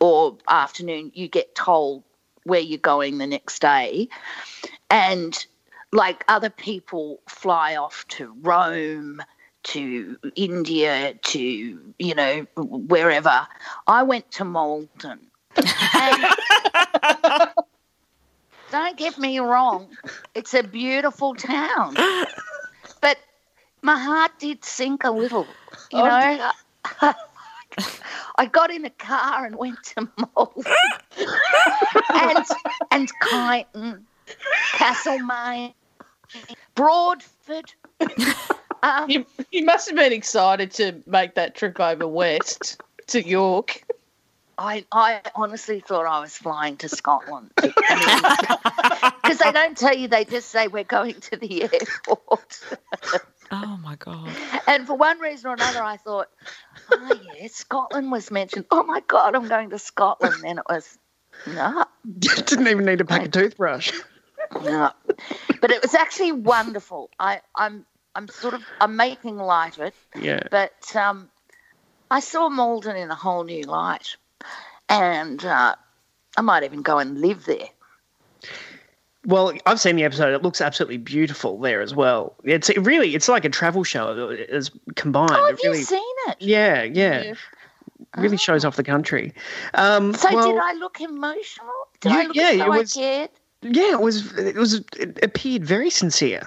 [0.00, 2.04] or afternoon, you get told
[2.44, 4.08] where you're going the next day.
[4.90, 5.46] And
[5.92, 9.22] like other people fly off to Rome,
[9.64, 13.46] to India, to, you know, wherever.
[13.86, 15.20] I went to Maldon.
[18.70, 19.88] Don't get me wrong,
[20.34, 21.96] it's a beautiful town.
[23.00, 23.18] But
[23.82, 25.46] my heart did sink a little,
[25.92, 26.50] you Oh, know.
[28.36, 30.64] I got in a car and went to Maldon
[32.10, 32.46] and
[32.90, 34.02] and Kyneton,
[34.72, 35.74] Castlemaine,
[36.74, 37.72] Broadford.
[38.82, 39.26] Um, you.
[39.50, 43.82] You must have been excited to make that trip over west to York.
[44.58, 47.72] I, I honestly thought I was flying to Scotland because
[49.38, 52.60] they don't tell you; they just say we're going to the airport.
[53.50, 54.36] Oh my god.
[54.66, 56.28] and for one reason or another, I thought,
[56.90, 58.66] oh yeah, Scotland was mentioned.
[58.70, 60.36] Oh my God, I'm going to Scotland.
[60.42, 60.98] Then it was
[61.46, 61.84] no,
[62.18, 63.92] Didn't even need to pack a toothbrush.
[64.62, 64.90] no.
[65.60, 67.10] But it was actually wonderful.
[67.18, 69.94] I, I'm I'm sort of I'm making light of it.
[70.20, 70.40] Yeah.
[70.50, 71.30] but um,
[72.10, 74.16] I saw Maldon in a whole new light,
[74.88, 75.74] and uh,
[76.36, 77.68] I might even go and live there.
[79.26, 80.34] Well, I've seen the episode.
[80.34, 82.34] It looks absolutely beautiful there as well.
[82.44, 85.30] It's it really, it's like a travel show as combined.
[85.32, 86.36] Oh, It have really, you seen it?
[86.40, 87.22] Yeah, yeah.
[87.22, 87.34] Yeah.
[88.16, 89.32] Really shows off the country.
[89.74, 91.72] Um, So well, did I look emotional?
[92.00, 93.30] Did I look yeah, as it was- I cared?
[93.62, 94.36] Yeah, it was.
[94.36, 94.74] It was.
[94.98, 96.42] It appeared very sincere.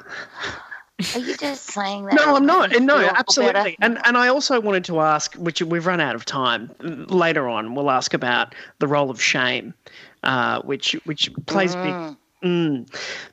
[1.15, 2.13] Are you just saying that?
[2.13, 2.79] No, I'm not.
[2.79, 3.53] No, absolutely.
[3.53, 3.75] better?
[3.81, 6.69] And and I also wanted to ask, which we've run out of time.
[6.79, 9.73] Later on, we'll ask about the role of shame,
[10.23, 12.17] uh, which which plays a big.
[12.43, 12.87] Mm.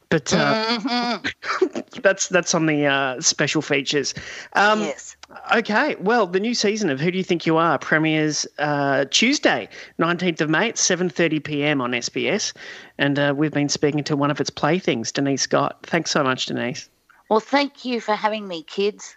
[0.09, 1.83] But uh, Mhm.
[2.03, 4.14] that's that's on the uh, special features.
[4.55, 5.17] Um, yes.
[5.55, 9.69] Okay, well, the new season of Who Do You Think You Are premieres uh, Tuesday,
[9.99, 12.53] nineteenth of May, at seven thirty PM on SBS,
[12.99, 15.79] and uh, we've been speaking to one of its playthings, Denise Scott.
[15.83, 16.88] Thanks so much, Denise.
[17.29, 19.17] Well, thank you for having me, kids.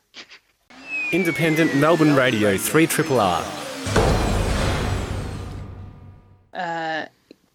[1.11, 3.45] Independent Melbourne Radio 3 Triple R.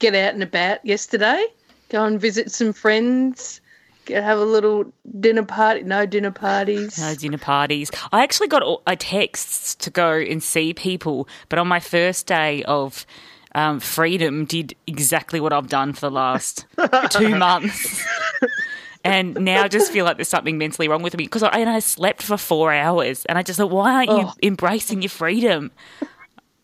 [0.02, 1.46] Get out and about yesterday.
[1.92, 3.60] Go and visit some friends.
[4.06, 5.82] Get have a little dinner party.
[5.84, 6.98] No dinner parties.
[6.98, 7.90] No dinner parties.
[8.10, 12.64] I actually got a text to go and see people, but on my first day
[12.64, 13.06] of
[13.54, 16.64] um, freedom, did exactly what I've done for the last
[17.10, 18.02] two months.
[19.04, 21.68] And now I just feel like there's something mentally wrong with me because I, and
[21.68, 24.32] I slept for four hours, and I just thought, why aren't you Oh.
[24.42, 25.70] embracing your freedom?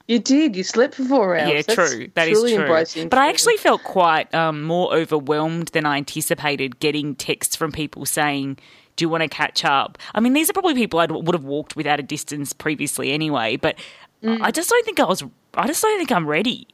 [0.09, 0.57] You did.
[0.57, 1.49] You slept for four hours.
[1.49, 2.09] Yeah, That's true.
[2.15, 2.63] That is true.
[2.63, 7.73] Embracing But I actually felt quite um, more overwhelmed than I anticipated getting texts from
[7.73, 8.59] people saying,
[8.97, 11.45] "Do you want to catch up?" I mean, these are probably people I would have
[11.45, 13.57] walked without a distance previously anyway.
[13.57, 13.77] But
[14.23, 14.41] Mm.
[14.43, 15.23] I just don't think I was.
[15.55, 16.67] I just don't think I'm ready.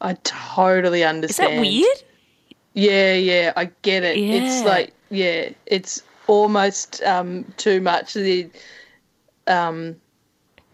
[0.00, 1.52] I totally understand.
[1.52, 2.02] Is that weird?
[2.74, 4.18] Yeah, yeah, I get it.
[4.18, 4.34] Yeah.
[4.34, 8.12] It's like, yeah, it's almost um, too much.
[8.12, 8.50] The,
[9.46, 9.96] um,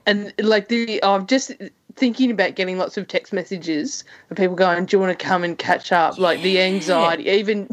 [0.07, 1.53] and like the, I'm just
[1.97, 5.45] thinking about getting lots of text messages of people going, "Do you want to come
[5.45, 7.69] and catch up?" Like the anxiety, even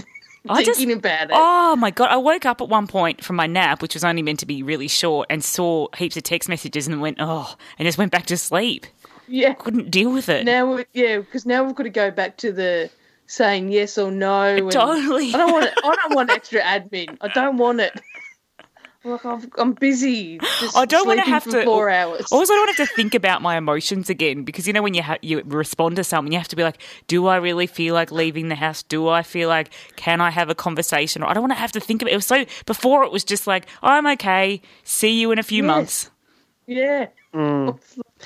[0.50, 1.32] I just- thinking about it.
[1.34, 2.10] Oh my god!
[2.10, 4.64] I woke up at one point from my nap, which was only meant to be
[4.64, 8.26] really short, and saw heaps of text messages, and went, "Oh," and just went back
[8.28, 8.86] to sleep.
[9.28, 9.54] yeah.
[9.54, 10.44] Couldn't deal with it.
[10.46, 12.90] Now, yeah, because now we've got to go back to the
[13.28, 14.44] saying yes or no.
[14.56, 15.30] and Totally.
[15.34, 15.66] I don't want.
[15.70, 17.16] It, I don't want extra admin.
[17.22, 17.94] I don't want it.
[19.04, 20.40] Like I've, I'm busy.
[20.40, 22.28] Just I don't want to have to four hours.
[22.34, 25.02] Also, I don't have to think about my emotions again because you know when you
[25.02, 28.12] ha- you respond to something, you have to be like, "Do I really feel like
[28.12, 28.84] leaving the house?
[28.84, 31.72] Do I feel like can I have a conversation?" Or I don't want to have
[31.74, 32.12] to think of it.
[32.12, 34.62] It was so before it was just like, "I'm okay.
[34.84, 35.68] See you in a few Yes.
[35.68, 36.12] months."
[36.68, 37.08] Yeah.
[37.34, 37.80] Mm.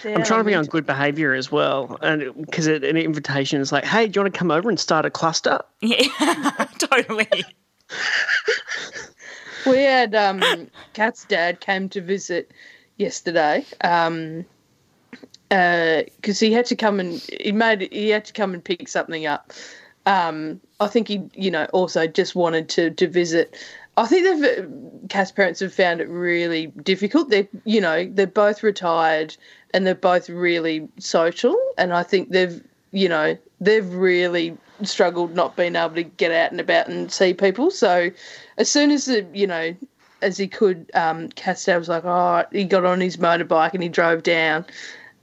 [0.05, 3.83] I'm trying to be on good behaviour as well, and because an invitation is like,
[3.85, 6.07] "Hey, do you want to come over and start a cluster?" Yeah,
[6.79, 7.27] totally.
[9.65, 10.41] We had um,
[11.27, 12.51] dad came to visit
[12.97, 13.65] yesterday
[15.49, 19.25] because he had to come and he made he had to come and pick something
[19.25, 19.53] up.
[20.05, 23.55] Um, I think he, you know, also just wanted to to visit.
[23.95, 24.67] I think they've
[25.09, 27.29] Kath's parents have found it really difficult.
[27.29, 29.37] They, you know, they're both retired
[29.73, 35.55] and they're both really social, and I think they've, you know, they've really struggled not
[35.55, 37.71] being able to get out and about and see people.
[37.71, 38.09] So
[38.57, 39.75] as soon as the you know
[40.21, 43.89] as he could um Castell was like oh he got on his motorbike and he
[43.89, 44.65] drove down.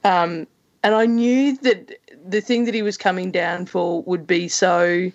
[0.04, 0.46] Um
[0.82, 5.10] and I knew that the thing that he was coming down for would be so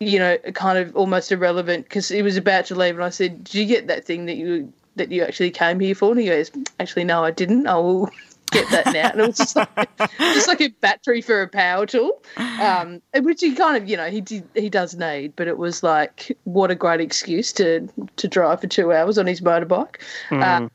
[0.00, 3.44] you know kind of almost irrelevant because he was about to leave and I said
[3.44, 6.10] did you get that thing that you that you actually came here for?
[6.10, 7.66] And he goes actually no I didn't.
[7.66, 8.10] I will
[8.50, 11.86] get that now and it was just like just like a battery for a power
[11.86, 12.22] tool
[12.60, 15.82] um, which he kind of, you know, he did, he does need, but it was
[15.82, 19.96] like, what a great excuse to to drive for two hours on his motorbike.
[20.42, 20.68] Uh,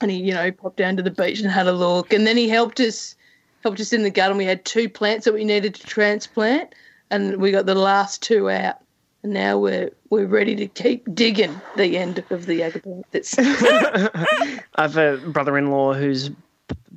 [0.00, 2.36] and he, you know, popped down to the beach and had a look, and then
[2.36, 3.14] he helped us
[3.62, 4.36] helped us in the garden.
[4.36, 6.74] We had two plants that we needed to transplant,
[7.10, 8.76] and we got the last two out.
[9.22, 13.36] And now we're we're ready to keep digging the end of the agapanthus.
[14.74, 16.30] I have a brother-in-law whose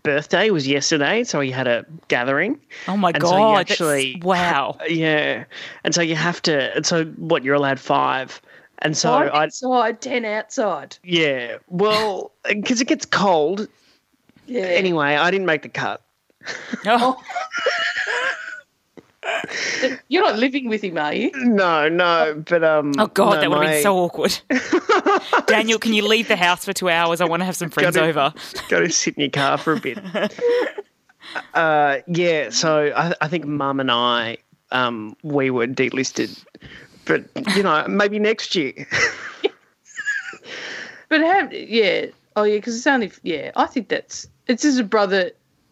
[0.05, 2.59] birthday was yesterday, so he had a gathering.
[2.87, 3.57] Oh my And god!
[3.67, 4.77] that's- actually- wow.
[4.87, 5.43] Yeah,
[5.83, 6.73] and so you have to.
[6.75, 7.43] And so what?
[7.43, 8.41] You're allowed five,
[8.79, 10.97] and so Five I inside, ten outside.
[11.03, 11.57] yeah.
[11.67, 13.67] Well, uh, because it gets cold
[14.47, 14.61] Yeah.
[14.63, 15.15] anyway.
[15.15, 16.01] I didn't make the cut.
[16.85, 17.17] Oh,
[20.07, 21.31] You're not living with him, are you?
[21.35, 22.93] No, no, but um.
[22.97, 24.37] oh god, no, that would have been so awkward.
[25.47, 27.21] Daniel, can you leave the house for two hours?
[27.21, 28.33] I want to have some friends Gotta- over.
[28.69, 29.99] Go to sit in your car for a bit.
[31.53, 34.37] uh, yeah, so I, I think Mum and I,
[34.71, 36.43] um, we were delisted,
[37.05, 38.87] but you know, maybe next year.
[41.07, 43.51] But have yeah, oh yeah, because it's only yeah.
[43.55, 44.65] I think that's it's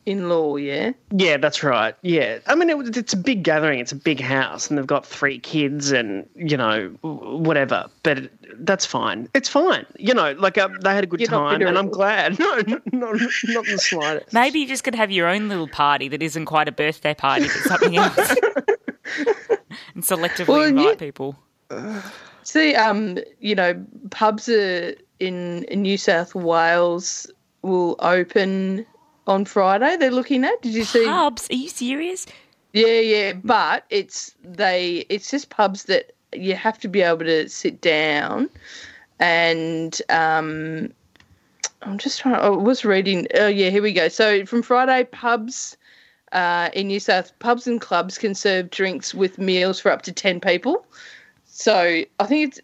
[0.05, 0.55] his brother-in-law.
[0.57, 1.95] Yeah, Yeah, that's right.
[2.01, 3.79] Yeah, I mean, it, it's a big gathering.
[3.79, 7.87] It's a big house, and they've got three kids, and you know, whatever.
[8.03, 9.29] But that's fine.
[9.33, 9.85] It's fine.
[9.97, 12.39] You know, like uh, they had a good You're time, and I'm glad.
[12.43, 14.33] No, no, not, not the slightest.
[14.33, 17.43] Maybe you just could have your own little party that isn't quite a birthday party,
[17.45, 18.17] but something else.
[19.95, 21.35] and selectively Well, invite you- people.
[22.43, 27.31] See, um, you know, pubs are in, in New South Wales
[27.61, 28.85] will open
[29.27, 29.97] on Friday.
[29.97, 30.61] They're looking at.
[30.61, 31.05] Did you see?
[31.05, 31.49] Pubs?
[31.49, 32.25] Are you serious?
[32.73, 35.05] Yeah, yeah, but it's they.
[35.09, 38.49] It's just pubs that you have to be able to sit down,
[39.19, 40.91] and um,
[41.83, 42.35] I'm just trying.
[42.35, 43.27] I was reading.
[43.35, 44.07] Oh yeah, here we go.
[44.07, 45.77] So from Friday, pubs.
[46.31, 50.11] Uh, in New South, pubs and clubs can serve drinks with meals for up to
[50.11, 50.83] ten people.
[51.45, 52.59] So I think it's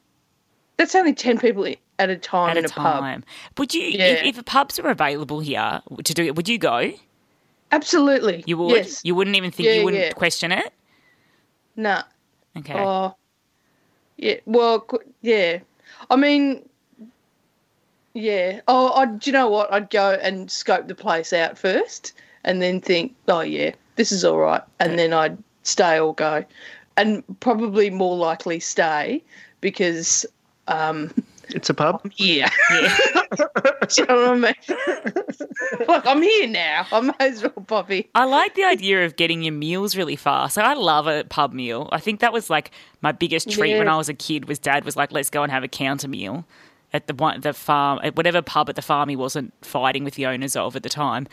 [0.77, 2.99] that's only ten people at a time At in a a, pub.
[3.01, 3.23] time.
[3.57, 4.05] Would you, Yeah.
[4.23, 6.91] if, if pubs were available here to do it, would you go?
[7.71, 8.71] Absolutely, You would?
[8.75, 9.01] Yes.
[9.03, 10.11] You wouldn't even think, Yeah, you wouldn't yeah.
[10.13, 10.73] question it?
[11.75, 12.03] Nah.
[12.57, 12.73] Okay.
[12.73, 13.15] Oh,
[14.17, 14.37] yeah.
[14.45, 14.87] Well,
[15.21, 15.59] yeah.
[16.09, 16.67] I mean,
[18.13, 18.61] yeah.
[18.67, 19.71] Oh, I, do you know what?
[19.71, 24.25] I'd go and scope the place out first, and then think, oh yeah, this is
[24.25, 26.43] all right, and then I'd stay or go,
[26.97, 29.23] and probably more likely stay
[29.61, 30.25] because,
[30.67, 31.13] um,
[31.51, 32.01] It's a pub.
[32.15, 32.49] yeah.
[33.87, 34.53] do you know I mean?
[35.87, 36.85] Look, I'm here now.
[36.91, 38.09] I may as well, Bobby.
[38.15, 40.57] I like the idea of getting your meals really fast.
[40.57, 41.89] Like, I love a pub meal.
[41.91, 42.71] I think that was like
[43.01, 44.47] my biggest treat when I was a kid.
[44.47, 46.45] Was Dad was like, "Let's go and have a counter meal."
[46.91, 50.15] At the one, the farm, at whatever pub at the farm he wasn't fighting with
[50.15, 51.27] the owners of at the time,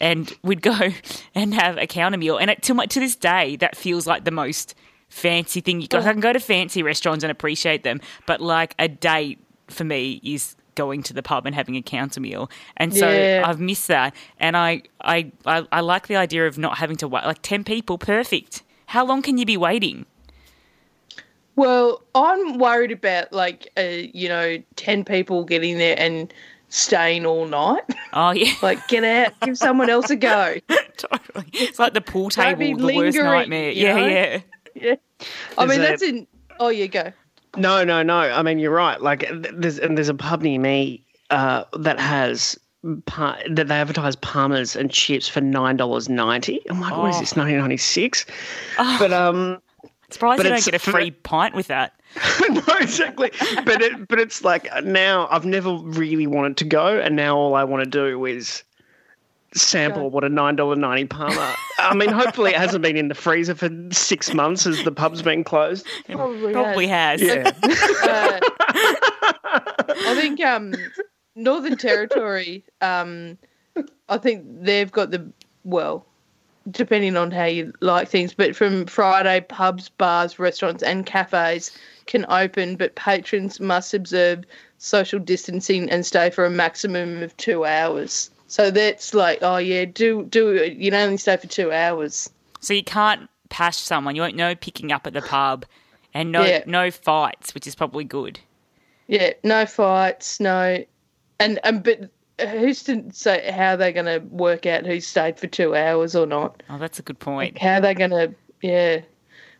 [0.00, 0.88] and we'd go
[1.34, 2.38] and have a counter meal.
[2.38, 4.74] And it, to my, to this day, that feels like the most
[5.10, 6.06] fancy thing you got.
[6.06, 6.08] Oh.
[6.08, 9.38] I can go to fancy restaurants and appreciate them, but like a date
[9.72, 12.50] for me is going to the pub and having a counter meal.
[12.76, 13.42] And so Yeah.
[13.44, 14.14] I've missed that.
[14.40, 17.24] And I, I, I, I like the idea of not having to wait.
[17.24, 18.62] Like 10 people, perfect.
[18.86, 20.06] How long can you be waiting?
[21.56, 26.32] Well, I'm worried about like uh, you know ten people getting there and
[26.70, 27.82] staying all night.
[28.14, 30.56] Oh, yeah, like, get out, give someone else a go.
[30.96, 31.44] totally.
[31.52, 33.70] It's like the pool table, the worst nightmare.
[33.70, 34.40] Yeah, yeah.
[34.74, 34.94] Yeah,
[35.58, 36.26] I mean it- that's in.
[36.58, 37.12] Oh, yeah, go.
[37.56, 38.18] No, no, no.
[38.18, 39.00] I mean, you're right.
[39.00, 42.58] Like, there's and there's a pub near me uh, that has
[43.06, 46.60] par- that they advertise parmas and chips for nine dollars ninety.
[46.70, 47.20] I'm like, what is Oh.
[47.20, 47.36] this?
[47.36, 48.24] Nineteen ninety six.
[48.76, 49.60] But um,
[50.10, 51.94] Surprised But you don't get a for- free pint with that.
[52.50, 53.30] no, exactly.
[53.64, 57.54] But it, but it's like now I've never really wanted to go, and now all
[57.54, 58.62] I want to do is
[59.54, 61.54] sample what a nine dollar ninety parma.
[61.78, 65.22] I mean, hopefully it hasn't been in the freezer for six months as the pub's
[65.22, 65.86] been closed.
[66.06, 67.20] Probably, Probably has.
[67.20, 67.50] Yeah.
[68.04, 68.40] Uh,
[69.44, 70.74] I think um,
[71.34, 72.64] Northern Territory.
[72.80, 73.38] Um,
[74.08, 75.30] I think they've got the
[75.64, 76.06] well,
[76.70, 78.34] depending on how you like things.
[78.34, 81.76] But from Friday, pubs, bars, restaurants, and cafes
[82.06, 84.44] can open, but patrons must observe
[84.78, 88.30] social distancing and stay for a maximum of two hours.
[88.52, 92.28] So that's like, oh yeah, do do you can only stay for two hours.
[92.60, 94.14] So you can't pash someone.
[94.14, 95.64] You won't know picking up at the pub,
[96.12, 96.62] and no Yeah.
[96.66, 98.38] no fights, which is probably good.
[99.06, 100.84] Yeah, no fights, no,
[101.40, 102.10] and and but
[102.46, 106.26] who's to say how they're going to work out who stayed for two hours or
[106.26, 106.62] not?
[106.68, 107.56] Oh, that's a good point.
[107.56, 109.00] How they're going to yeah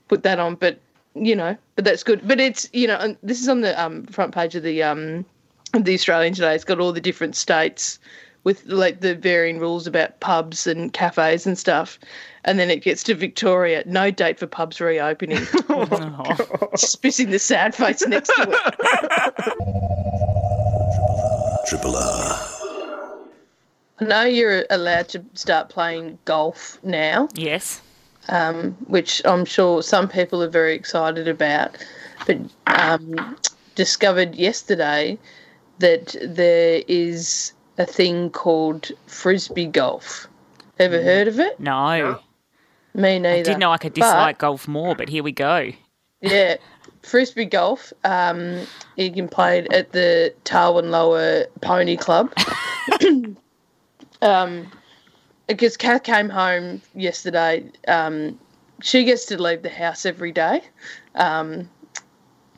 [0.09, 0.57] put that on?
[0.57, 0.79] But
[1.15, 2.29] you know, but that's good.
[2.29, 5.25] But it's you know, and this is on the um, front page of the um
[5.73, 6.55] of the Australian today.
[6.55, 7.99] It's got all the different states
[8.45, 11.99] with like the varying rules about pubs and cafes and stuff.
[12.45, 15.47] And then it gets to Victoria, no date for pubs reopening.
[15.75, 16.69] Oh.
[16.77, 18.59] Just missing the sad face next to it.
[21.69, 22.49] Triple R.
[24.01, 27.81] I know you're allowed to start playing golf now, Yes.
[28.29, 31.77] um, which I'm sure some people are very excited about.
[32.27, 33.37] But um,
[33.75, 35.19] discovered yesterday
[35.79, 37.53] that there is
[37.83, 40.29] a thing called frisbee golf.
[40.79, 41.61] Ever heard of it?
[41.61, 42.19] No.
[42.95, 43.41] Me neither.
[43.41, 45.71] I didn't know I could But- dislike golf more, but here we go.
[46.21, 46.57] Yeah,
[47.03, 47.93] frisbee golf.
[48.05, 48.67] Um,
[48.97, 52.33] you can play it at the Tarwin Lower Pony Club.
[54.23, 54.71] um,
[55.49, 57.65] because Kath came home yesterday.
[57.89, 58.39] Um,
[58.83, 60.63] she gets to leave the house every day.
[61.15, 61.69] Um,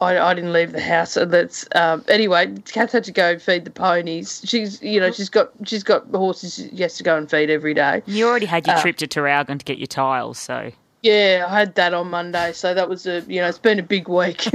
[0.04, 1.12] I, I didn't leave the house.
[1.12, 2.52] So that's um, anyway.
[2.66, 4.42] Kath had to go feed the ponies.
[4.44, 6.56] She's you know she's got she's got horses.
[6.56, 8.02] She has to go and feed every day.
[8.06, 10.70] You already had Uh, your trip to Traralgon to get your tiles, so
[11.02, 13.82] Yeah, I had that on Monday, so that was a you know it's been a
[13.82, 14.46] big week.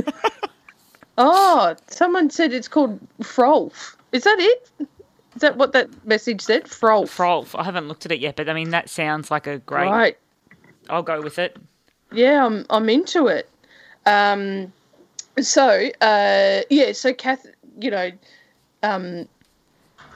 [1.17, 3.95] oh, someone said it's called Frolf.
[4.11, 4.69] Is that it?
[5.35, 6.65] Is that what that message said?
[6.65, 7.07] Frolf.
[7.07, 7.57] Frolf.
[7.57, 9.89] I haven't looked at it yet, but I mean that sounds like a great.
[9.89, 10.17] Right.
[10.89, 11.57] I'll go with it.
[12.11, 13.49] Yeah, I'm I'm into it.
[14.05, 14.73] Um,
[15.45, 17.45] so uh, yeah, so Kath,
[17.79, 18.11] you know,
[18.83, 19.27] um,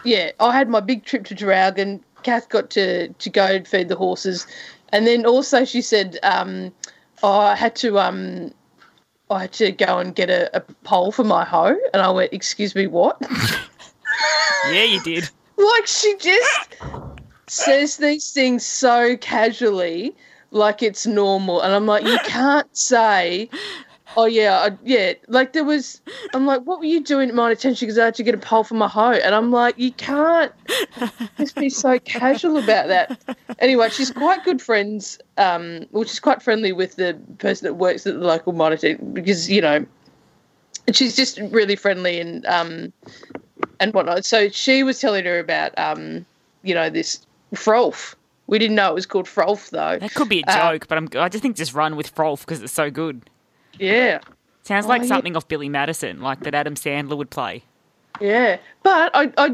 [0.03, 2.01] yeah, I had my big trip to Traralgon.
[2.23, 4.47] Kath got to to go and feed the horses,
[4.89, 6.71] and then also she said, um,
[7.21, 8.53] oh, I had to um,
[9.29, 12.33] I had to go and get a, a pole for my hoe, and I went,
[12.33, 13.21] "Excuse me, what?"
[14.71, 15.29] Yeah, you did.
[15.57, 16.75] like she just
[17.47, 20.15] says these things so casually,
[20.51, 23.49] like it's normal, and I'm like, you can't say.
[24.15, 25.13] Oh yeah, I, yeah.
[25.27, 26.01] Like there was,
[26.33, 27.85] I'm like, what were you doing at my attention?
[27.85, 30.51] Because I had to get a pole for my hoe, and I'm like, you can't
[31.37, 33.37] just be so casual about that.
[33.59, 38.05] Anyway, she's quite good friends, um, which is quite friendly with the person that works
[38.05, 39.85] at the local monitor because you know,
[40.91, 42.93] she's just really friendly and um,
[43.79, 44.25] and whatnot.
[44.25, 46.25] So she was telling her about um,
[46.61, 48.15] you know, this Frolf.
[48.45, 49.97] We didn't know it was called Frolf though.
[49.99, 52.41] That could be a Uh, joke, but I'm, I just think just run with Frolf
[52.41, 53.29] because it's so good.
[53.79, 54.19] Yeah.
[54.63, 55.09] Sounds like Oh, yeah.
[55.09, 57.63] something off Billy Madison, like that Adam Sandler would play.
[58.21, 59.49] Yeah, but I, I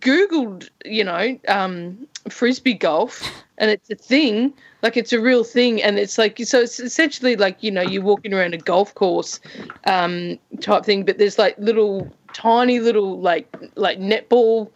[0.00, 3.22] googled, you know, um, frisbee golf,
[3.58, 4.52] and it's a thing.
[4.82, 6.60] Like it's a real thing, and it's like so.
[6.60, 9.40] It's essentially like you know you're walking around a golf course,
[9.86, 11.04] um, type thing.
[11.04, 14.70] But there's like little, tiny little like like netball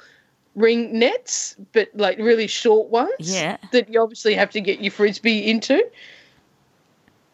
[0.55, 3.13] ring nets, but like really short ones.
[3.19, 3.59] Yeah.
[3.73, 5.83] That you obviously have to get your frisbee into.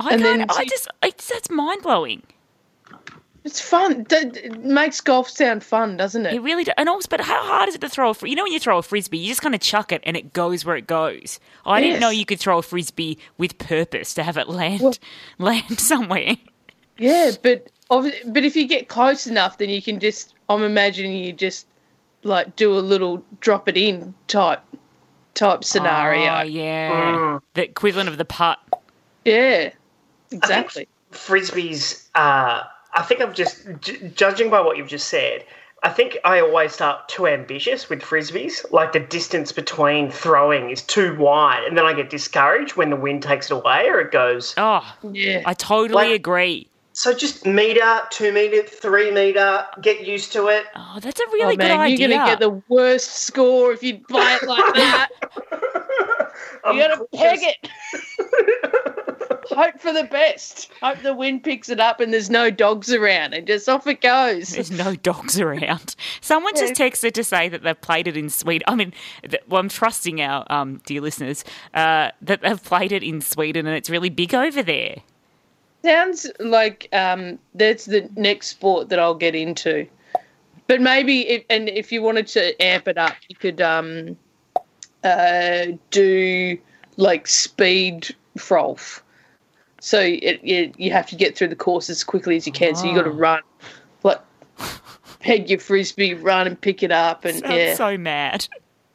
[0.04, 0.38] I And can't.
[0.40, 0.88] then I just.
[1.02, 2.22] It's, that's mind blowing.
[3.44, 4.06] It's fun.
[4.10, 6.32] It makes golf sound fun, doesn't it?
[6.34, 6.64] It really.
[6.64, 6.72] does.
[6.78, 8.14] and also, but how hard is it to throw a?
[8.14, 10.16] fr- You know, when you throw a frisbee, you just kind of chuck it and
[10.16, 11.38] it goes where it goes.
[11.66, 14.98] I didn't know you could throw a frisbee with purpose to have it land
[15.38, 16.36] land somewhere.
[16.96, 20.34] Yeah, but but if you get close enough, then you can just.
[20.48, 21.66] I'm imagining you just
[22.22, 24.62] like do a little drop it in type
[25.34, 26.34] type scenario.
[26.34, 27.40] Oh, yeah, mm.
[27.52, 28.58] the equivalent of the putt.
[29.26, 29.70] Yeah,
[30.34, 30.88] exactly.
[31.12, 32.08] frisbees.
[32.14, 32.62] Uh,
[32.94, 35.44] I think I'm just j- judging by what you've just said.
[35.82, 38.64] I think I always start too ambitious with frisbees.
[38.72, 42.96] Like the distance between throwing is too wide, and then I get discouraged when the
[42.96, 44.54] wind takes it away or it goes.
[44.56, 44.82] Oh,
[45.12, 46.68] Yeah, I totally Like- agree.
[46.96, 49.66] So just meter, two meter, three meter.
[49.82, 50.64] Get used to it.
[50.76, 51.96] Oh, that's a oh really good man, idea.
[52.08, 55.08] you're gonna get the worst score if you play it like that.
[56.64, 58.94] I'm you gotta peg it.
[59.50, 60.70] Hope for the best.
[60.82, 64.00] Hope the wind picks it up and there's no dogs around, and just off it
[64.00, 64.50] goes.
[64.50, 65.96] There's no dogs around.
[66.20, 68.64] Someone just texted to say that they've played it in Sweden.
[68.66, 71.44] I mean, th- well, I'm trusting our um, dear listeners
[71.74, 74.96] uh, that they've played it in Sweden and it's really big over there.
[75.84, 79.86] Sounds like um, that's the next sport that I'll get into.
[80.66, 84.16] But maybe, if, and if you wanted to amp it up, you could um,
[85.02, 86.58] uh, do
[86.96, 89.02] like speed frolf.
[89.84, 92.74] So it, it, you have to get through the course as quickly as you can.
[92.74, 93.12] So you got to Oh.
[93.12, 93.18] Ah.
[93.18, 93.42] run,
[94.02, 94.20] like
[95.20, 98.48] peg your frisbee, run and pick it up, and Sounds yeah, so mad.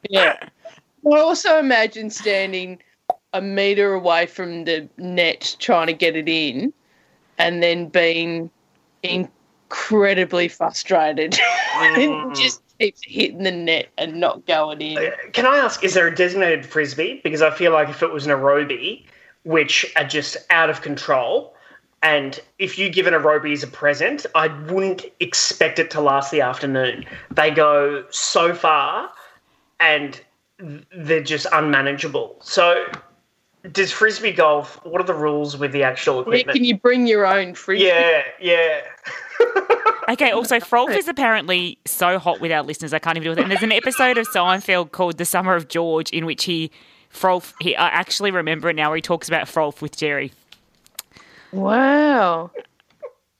[0.08, 0.48] yeah.
[1.06, 2.82] I also imagine standing
[3.32, 6.72] a meter away from the net trying to get it in
[7.38, 8.50] and then being
[9.04, 11.38] incredibly frustrated
[11.76, 12.36] and mm.
[12.36, 14.98] just keeps hitting the net and not going in.
[14.98, 17.20] Uh, can I ask, is there a designated frisbee?
[17.22, 19.04] Because I feel like if it was an aerobie,
[19.44, 21.54] which are just out of control,
[22.02, 26.30] and if you give an aerobie as a present, I wouldn't expect it to last
[26.30, 27.04] the afternoon.
[27.30, 29.10] They go so far,
[29.80, 30.20] and
[30.58, 32.36] they're just unmanageable.
[32.40, 32.86] So,
[33.72, 34.84] does frisbee golf?
[34.84, 36.56] What are the rules with the actual equipment?
[36.56, 37.86] Can you bring your own frisbee?
[37.86, 38.80] yeah, yeah.
[40.10, 43.42] Okay, also, Frolf is apparently so hot with our listeners, I can't even do it.
[43.42, 46.72] And there's an episode of Seinfeld called The Summer of George in which he,
[47.12, 50.32] Frolf, he, I actually remember it now, where he talks about Frolf with Jerry.
[51.52, 52.50] Wow.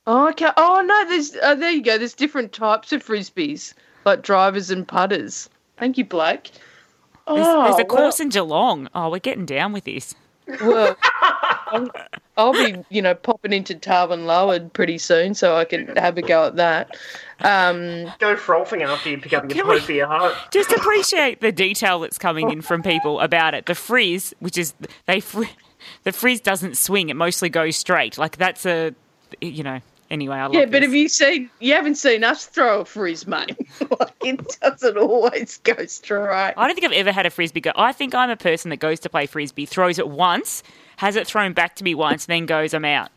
[0.06, 0.48] Oh, okay.
[0.56, 1.96] Oh no, there's uh, there you go.
[1.98, 5.48] There's different types of frisbees, like drivers and putters.
[5.78, 6.50] Thank you, Blake.
[7.26, 8.88] Oh, There's, there's a well- course in Geelong.
[8.94, 10.14] Oh, we're getting down with this.
[10.60, 10.96] Well,
[11.70, 11.90] I'll,
[12.36, 16.22] I'll be, you know, popping into Tarwin Lower pretty soon, so I can have a
[16.22, 16.96] go at that.
[17.40, 20.34] Um, Go frothing after you pick up your Can point for your heart.
[20.50, 23.66] Just appreciate the detail that's coming in from people about it.
[23.66, 24.74] The frizz, which is
[25.06, 25.50] they, fri-
[26.04, 28.18] the frizz doesn't swing; it mostly goes straight.
[28.18, 28.94] Like that's a,
[29.40, 29.80] you know.
[30.10, 30.82] Anyway, I love yeah, but this.
[30.82, 31.50] have you seen?
[31.60, 33.56] You haven't seen us throw a frizz, mate.
[34.00, 36.54] like it doesn't always go straight.
[36.56, 37.70] I don't think I've ever had a frisbee go.
[37.76, 40.64] I think I'm a person that goes to play frisbee, throws it once,
[41.01, 43.09] has it thrown back to me once, then goes, I'm out.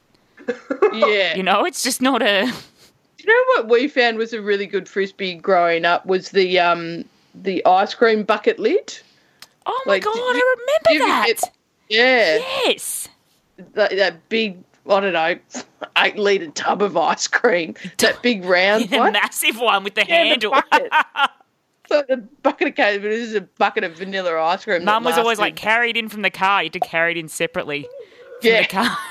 [0.93, 1.35] Yeah.
[1.35, 2.45] You know, it's just not a.
[2.45, 6.59] Do you know what we found was a really good frisbee growing up was the
[6.59, 7.03] um
[7.35, 8.97] the ice cream bucket lid.
[9.65, 11.25] Oh my Like, god, did I remember that.
[11.27, 11.51] get-
[11.89, 13.09] Yeah, Yes.
[13.73, 14.57] that, that big
[14.89, 15.37] I don't know
[15.97, 17.75] eight liter tub of ice cream.
[17.97, 19.11] That big round The one.
[19.13, 20.51] massive one with the Yeah, handle.
[20.51, 20.89] bucket.
[22.01, 24.83] The bucket of cake, but this is a bucket of vanilla ice cream.
[24.83, 26.61] Mum was always like, carried in from the car.
[26.63, 27.83] You had to carry it in separately
[28.41, 28.61] from Yeah.
[28.63, 28.97] the car.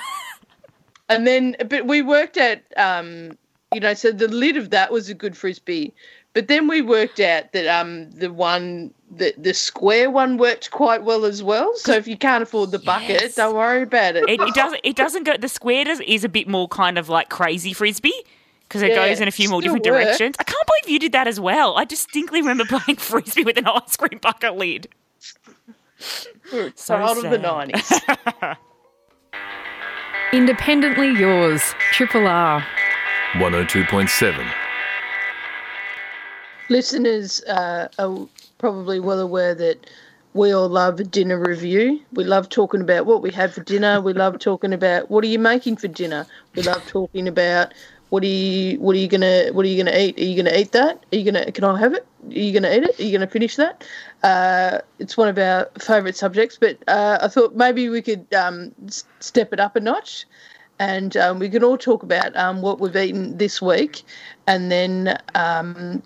[1.09, 3.37] And then, but we worked at, um,
[3.74, 5.93] you know, so the lid of that was a good frisbee.
[6.33, 11.03] But then we worked out that um, the one, the, the square one worked quite
[11.05, 11.70] well as well.
[11.76, 13.35] So if you can't afford the bucket, Yes.
[13.35, 14.26] don't worry about it.
[14.26, 14.80] It, it doesn't.
[14.85, 15.37] It doesn't go.
[15.37, 18.14] The square does is a bit more kind of like crazy frisbee
[18.73, 20.05] because it Yeah, goes in a few more different works.
[20.05, 20.35] directions.
[20.39, 21.77] I can't believe you did that as well.
[21.77, 24.89] I distinctly remember playing frisbee with an ice cream bucket lid.
[26.49, 28.57] So child of the 90s.
[30.33, 32.66] Independently yours, Triple R.
[33.35, 34.53] 102.7.
[36.70, 39.87] Listeners uh, are probably well aware that
[40.33, 42.01] we all love a dinner review.
[42.14, 44.01] We love talking about what we had for dinner.
[44.01, 46.27] We love talking about what are you making for dinner.
[46.55, 47.75] We love talking about
[48.13, 50.19] what are you what are you gonna what are you gonna eat?
[50.19, 51.03] Are you gonna eat that?
[51.11, 52.07] Are you gonna can I have it?
[52.27, 53.01] Are you gonna eat it?
[53.01, 53.85] Are you gonna finish that?
[54.23, 58.75] Uh, it's one of our favourite subjects, but uh, I thought maybe we could um,
[59.21, 60.27] step it up a notch
[60.79, 64.03] and um, we can all talk about um, what we've eaten this week,
[64.47, 66.03] and then um,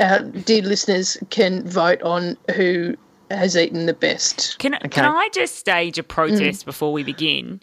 [0.00, 2.96] our dear listeners can vote on who
[3.30, 4.58] has eaten the best.
[4.60, 7.60] Can Can I just stage a protest before we begin?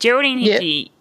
[0.00, 0.44] Geraldine Mm.
[0.44, 0.52] Yeah.
[0.54, 0.92] Hickey,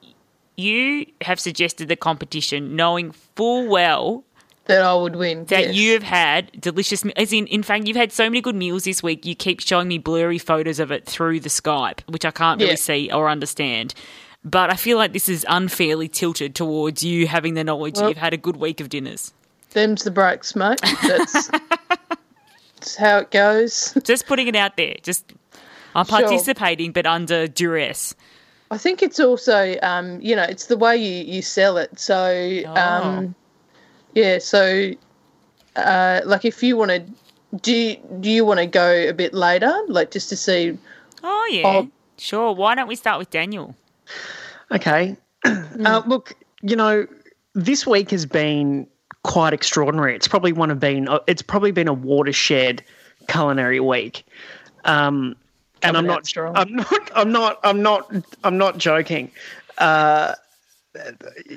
[0.58, 4.24] you have suggested the competition, knowing full well
[4.66, 5.46] That I would win.
[5.46, 5.76] that yes.
[5.76, 7.06] you have had delicious.
[7.16, 9.26] As in, in fact, you've had so many good meals this week.
[9.26, 12.72] You keep showing me blurry photos of it through the Skype, which I can't really
[12.72, 12.76] Yeah.
[12.78, 13.94] see or understand.
[14.44, 18.18] But I feel like this is unfairly tilted towards you having the knowledge Well- you've
[18.18, 19.34] had a good week of dinners.
[19.72, 20.80] Them's the breaks, mate.
[21.06, 21.50] That's,
[22.80, 23.96] that's how it goes.
[24.04, 24.96] Just putting it out there.
[25.04, 25.34] Just
[25.96, 26.20] I'm Sure.
[26.22, 28.16] participating, but under duress.
[28.70, 31.98] I think it's also, um, you know, it's the way you, you sell it.
[32.00, 33.36] So, um,
[34.14, 34.92] yeah, so,
[35.76, 37.06] uh, like, if you want to,
[37.62, 40.78] do you, do you want to go a bit later, like, just to see?
[41.24, 41.90] Oh yeah, Oh.
[42.18, 42.54] sure.
[42.54, 43.76] Why don't we start with Daniel?
[44.72, 45.16] Okay.
[45.46, 47.06] Uh, look, you know,
[47.54, 48.88] this week has been
[49.24, 50.16] quite extraordinary.
[50.16, 51.08] It's probably one of been.
[51.08, 52.84] uh, It's probably been a watershed
[53.28, 54.26] culinary week.
[54.86, 55.36] Um,
[55.84, 56.32] and I'm not.
[56.38, 57.12] I'm not.
[57.16, 57.60] I'm not.
[57.64, 58.12] I'm not.
[58.44, 59.32] I'm not joking.
[59.78, 60.34] Uh,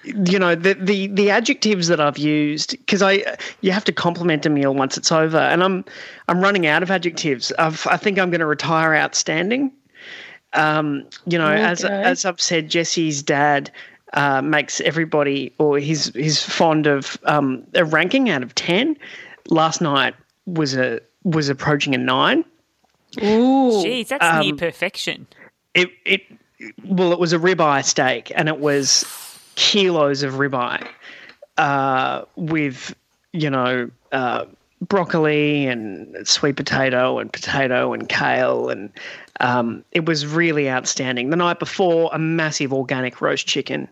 [0.05, 4.47] you know the, the the adjectives that I've used because I you have to compliment
[4.47, 5.85] a meal once it's over, and I'm
[6.29, 7.53] I'm running out of adjectives.
[7.59, 9.73] I've, I think I'm going to retire outstanding.
[10.53, 13.71] Um, you know, as as I've said, Jesse's dad
[14.13, 18.97] uh, makes everybody, or he's he's fond of um, a ranking out of ten.
[19.49, 20.15] Last night
[20.47, 22.45] was a was approaching a nine.
[23.19, 23.83] Ooh.
[23.85, 25.27] Jeez, that's Um, near perfection.
[25.75, 26.23] It it
[26.85, 29.05] well, it was a ribeye steak, and it was
[29.57, 30.87] kilos of ribeye
[31.59, 32.95] uh, with
[33.33, 34.45] you know uh,
[34.81, 38.91] broccoli and sweet potato and potato and kale and
[39.41, 41.31] um, it was really outstanding.
[41.31, 43.89] The night before, a massive organic roast chicken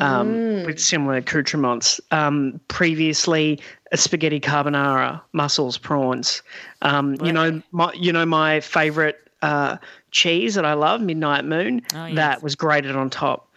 [0.00, 2.00] um, with similar accoutrements.
[2.10, 3.60] Um, previously,
[3.94, 6.42] spaghetti carbonara, mussels, prawns.
[6.82, 9.76] Um, you know, my you know my favorite uh,
[10.10, 11.82] cheese that I love, Midnight Moon.
[11.94, 12.16] Oh, yes.
[12.16, 13.48] That was grated on top.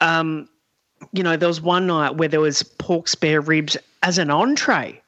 [0.00, 0.48] Um,
[1.12, 5.00] you know, there was one night where there was pork spare ribs as an entree.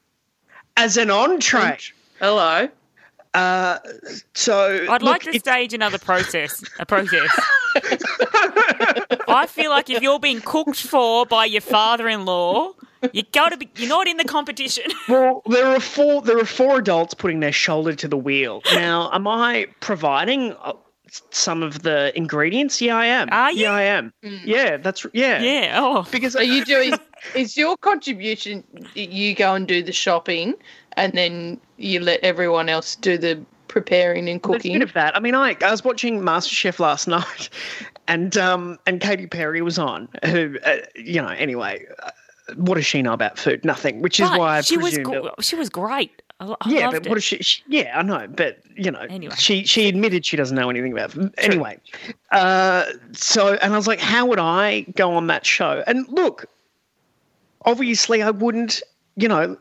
[0.77, 1.79] As an entree.
[2.19, 2.69] Hello.
[3.35, 3.79] Uh,
[4.35, 6.63] so I'd look, like to it's- stage another process.
[6.79, 7.29] A process.
[9.29, 12.73] I feel like if you're being cooked for by your father-in-law,
[13.13, 13.69] you got to be.
[13.77, 14.85] You're not in the competition.
[15.09, 16.23] Well, there are four.
[16.23, 18.63] There are four adults putting their shoulder to the wheel.
[18.75, 20.73] Now, am I providing uh,
[21.31, 22.81] some of the ingredients?
[22.81, 23.29] Yeah, I am.
[23.31, 23.63] Are you?
[23.63, 24.13] Yeah, I am.
[24.23, 25.41] Yeah, that's yeah.
[25.41, 25.79] yeah.
[25.81, 26.07] Oh.
[26.11, 26.95] Because Are you doing?
[27.37, 28.65] is your contribution?
[28.95, 30.55] You go and do the shopping,
[30.97, 34.73] and then you let everyone else do the preparing and There's a cooking.
[34.75, 35.15] bit of that.
[35.17, 37.49] I mean, I, I was watching MasterChef last night,
[38.09, 40.09] and um and Katy Perry was on.
[40.27, 42.11] Who, uh, you know, anyway, uh,
[42.57, 43.65] what does she know about food?
[43.65, 44.03] Nothing.
[44.03, 45.07] Which is But why I she was it-
[45.41, 46.23] she was great.
[46.39, 47.09] I, I yeah, but it.
[47.09, 47.63] what does she, she?
[47.67, 49.35] Yeah, I know, but you know, Anyway.
[49.39, 51.13] she she admitted she doesn't know anything about.
[51.13, 51.33] Food.
[51.39, 51.79] Anyway,
[52.31, 55.83] uh, so and I was like, how would I go on that show?
[55.87, 56.45] And look,
[57.65, 58.83] obviously, I wouldn't.
[59.19, 59.57] You know,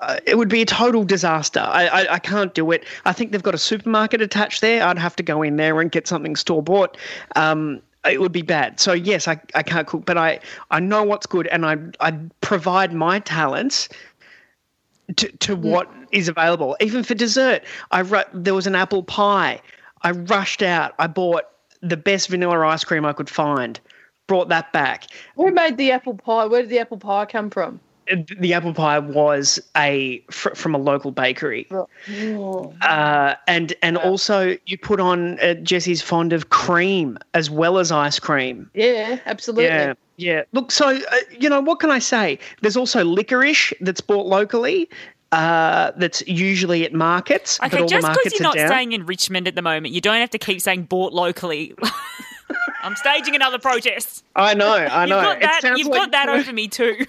[0.00, 1.60] uh, it would be a total disaster.
[1.60, 2.84] I, I I can't do it.
[3.04, 4.82] I think they've got a supermarket attached there.
[4.82, 6.96] I'd have to go in there and get something store bought.
[7.36, 8.80] Um, it would be bad.
[8.80, 10.40] So yes, I, I can't cook, but I,
[10.72, 13.88] I know what's good, and I I provide my talents
[15.16, 16.76] to, to what is available.
[16.80, 17.62] Even for dessert,
[17.92, 19.60] I ru- there was an apple pie.
[20.02, 20.94] I rushed out.
[20.98, 21.44] I bought
[21.80, 23.78] the best vanilla ice cream I could find.
[24.26, 25.06] Brought that back.
[25.36, 26.46] Who made the apple pie?
[26.46, 27.80] Where did the apple pie come from?
[28.38, 31.66] The apple pie was a fr- from a local bakery,
[32.82, 37.92] uh, and and also you put on uh, Jesse's fond of cream as well as
[37.92, 38.70] ice cream.
[38.74, 39.64] Yeah, absolutely.
[39.66, 40.42] Yeah, yeah.
[40.52, 42.38] Look, so uh, you know what can I say?
[42.60, 44.88] There's also licorice that's bought locally.
[45.32, 47.58] Uh, that's usually at markets.
[47.58, 48.68] but Okay, all just because you're not down.
[48.68, 51.74] staying in Richmond at the moment, you don't have to keep saying bought locally.
[52.82, 54.24] I'm staging another protest.
[54.36, 55.16] I know, I know.
[55.16, 57.06] You've got that, you've like- got that over me too.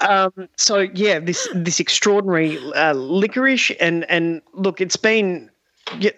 [0.00, 5.50] Um, so yeah, this this extraordinary uh, licorice and and look, it's been.
[5.98, 6.12] Yeah,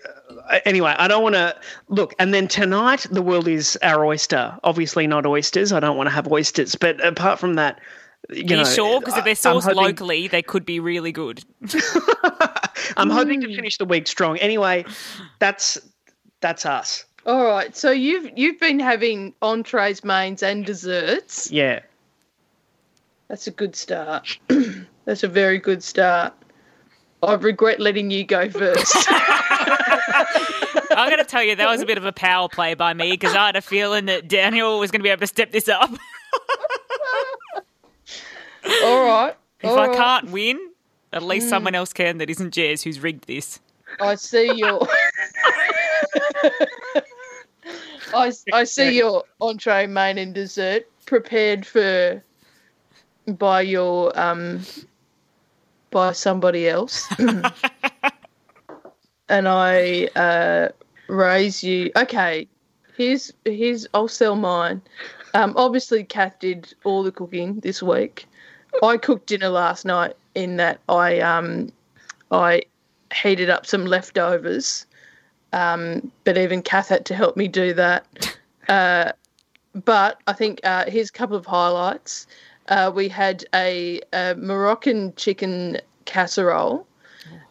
[0.48, 1.56] uh, anyway, I don't want to
[1.88, 2.14] look.
[2.20, 4.56] And then tonight, the world is our oyster.
[4.62, 5.72] Obviously, not oysters.
[5.72, 6.76] I don't want to have oysters.
[6.76, 7.80] But apart from that,
[8.30, 9.00] you Are you know, sure?
[9.00, 11.44] Because if they're sourced hoping- locally, they could be really good.
[12.96, 14.38] I'm hoping to finish the week strong.
[14.38, 14.84] Anyway,
[15.40, 15.78] that's
[16.40, 17.04] that's us.
[17.26, 17.76] All right.
[17.76, 21.50] So you've you've been having entrees, mains, and desserts.
[21.50, 21.80] Yeah.
[23.28, 24.38] That's a good start.
[25.04, 26.32] That's a very good start.
[27.22, 28.94] I regret letting you go first.
[30.96, 33.10] I'm going to tell you, that was a bit of a power play by me
[33.10, 35.68] because I had a feeling that Daniel was going to be able to step this
[35.68, 35.90] up.
[38.82, 39.34] All right.
[39.60, 39.96] If all I right.
[39.96, 40.58] can't win,
[41.12, 41.50] at least hmm.
[41.50, 43.60] someone else can that isn't Jez who's rigged this.
[44.00, 44.80] I see your.
[48.14, 52.22] I, I see your entree, main, and dessert prepared for
[53.26, 54.60] by your um
[55.90, 57.06] by somebody else,
[59.28, 60.68] and I uh,
[61.08, 61.90] raise you.
[61.96, 62.48] Okay,
[62.96, 64.82] here's here's I'll sell mine.
[65.34, 68.26] Um, obviously, Kath did all the cooking this week.
[68.82, 70.16] I cooked dinner last night.
[70.34, 71.72] In that I um
[72.30, 72.62] I
[73.14, 74.86] heated up some leftovers.
[75.52, 78.38] Um, but even Kath had to help me do that.
[78.68, 79.12] Uh,
[79.84, 82.26] but I think uh, here's a couple of highlights.
[82.68, 86.86] Uh, we had a, a Moroccan chicken casserole,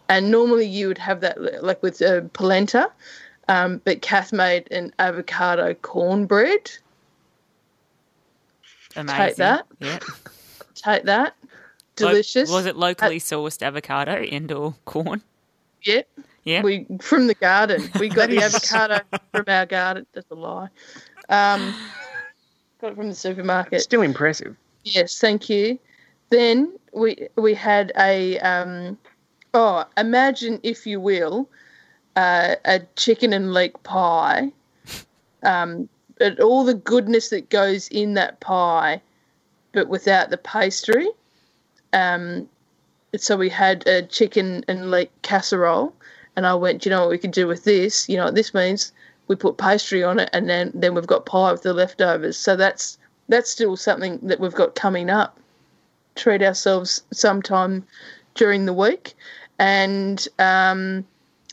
[0.10, 2.92] and normally you would have that like with uh, polenta,
[3.48, 6.72] um, but Kath made an avocado cornbread.
[8.96, 9.26] Amazing.
[9.26, 9.66] Take that.
[9.80, 10.00] Yeah.
[10.76, 11.36] Take that,
[12.00, 12.50] Lo- delicious.
[12.50, 15.22] was it locally sourced avocado and or corn?
[15.84, 16.02] Yeah.
[16.44, 16.62] Yeah.
[16.62, 17.90] We from the garden.
[18.00, 19.00] We got the avocado
[19.32, 20.06] from our garden.
[20.14, 20.68] That's a lie.
[21.30, 21.74] Um,
[22.82, 23.82] got it from the supermarket.
[23.82, 24.56] Still impressive.
[24.86, 25.80] Yes, thank you.
[26.30, 28.98] Then we we had a um,
[29.54, 31.50] oh, imagine if you will,
[32.16, 34.52] uh, a chicken and leek pie.
[35.44, 39.02] Um, but all the goodness that goes in that pie,
[39.74, 41.10] but without the pastry.
[41.94, 42.50] Um,
[43.18, 45.94] so we had a chicken and leek casserole,
[46.36, 48.10] and I went, "Do you know what we could do with this?
[48.10, 48.94] You know what this means?
[49.28, 52.38] We put pastry on it, and then then we've got pie with the leftovers.
[52.38, 52.98] So that's
[53.28, 55.40] that's still something that we've got coming up.
[56.16, 57.86] Treat ourselves sometime
[58.36, 59.16] during the week,
[59.60, 61.06] and um,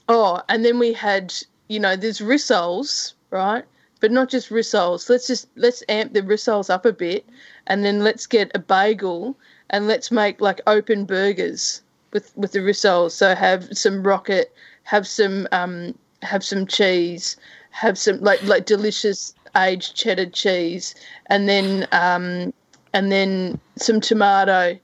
[0.08, 1.34] oh, and then we had
[1.68, 3.64] you know there's rissoles, right?
[4.00, 5.08] But not just rissoles.
[5.08, 7.26] Let's just let's amp the rissoles up a bit,
[7.66, 9.36] and then let's get a bagel
[9.70, 13.12] and let's make like open burgers with with the rissoles.
[13.12, 14.52] So have some rocket,
[14.84, 17.36] have some um, have some cheese,
[17.70, 20.94] have some like like delicious aged cheddar cheese,
[21.26, 22.52] and then um,
[22.92, 24.78] and then some tomato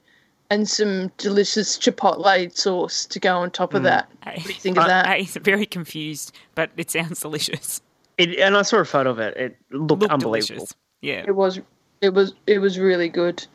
[0.51, 4.09] and some delicious chipotle sauce to go on top of that.
[4.25, 5.07] What do you think of that?
[5.07, 7.83] I, I'm very confused, but it sounds delicious.
[8.17, 9.37] It, and I saw a photo of it.
[9.37, 10.55] It looked, Looked unbelievable.
[10.57, 10.75] delicious.
[11.03, 11.25] Yeah.
[11.27, 11.61] It was
[12.01, 13.47] it was it was really good.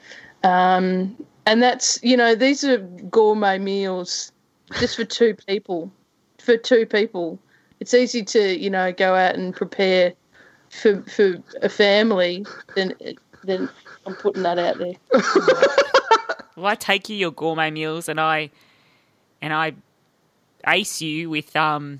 [0.43, 4.31] Um, and that's you know these are gourmet meals
[4.79, 5.91] just for two people.
[6.39, 7.39] For two people,
[7.79, 10.13] it's easy to you know go out and prepare
[10.81, 12.45] for for a family.
[12.75, 12.93] Then
[13.43, 13.69] then
[14.05, 14.95] I'm putting that out there.
[16.55, 18.51] Well, I take you your gourmet meals and I
[19.41, 19.73] and I
[20.67, 21.99] ace you with um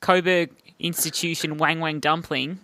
[0.00, 2.60] Coburg Institution Wang Wang dumpling,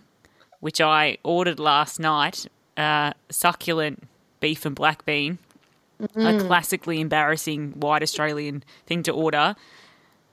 [0.59, 2.47] which I ordered last night.
[2.77, 4.07] Uh, succulent
[4.39, 5.39] beef and black bean,
[6.15, 9.55] a classically embarrassing white Australian thing to order.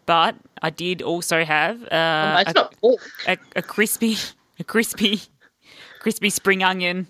[0.07, 2.75] But I did also have uh, it's a, not
[3.27, 4.16] a, a crispy,
[4.59, 5.23] a crispy,
[6.01, 7.09] crispy spring onion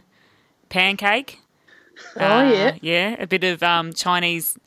[0.69, 1.41] pancake.
[2.17, 2.77] Oh yeah.
[2.81, 4.59] Yeah, a bit of um, Chinese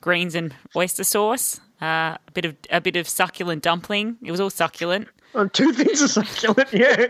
[0.00, 1.60] greens and oyster sauce.
[1.80, 4.16] Uh, a bit of a bit of succulent dumpling.
[4.22, 5.08] It was all succulent,
[5.52, 6.72] Two things are succulent.
[6.72, 7.08] Yeah.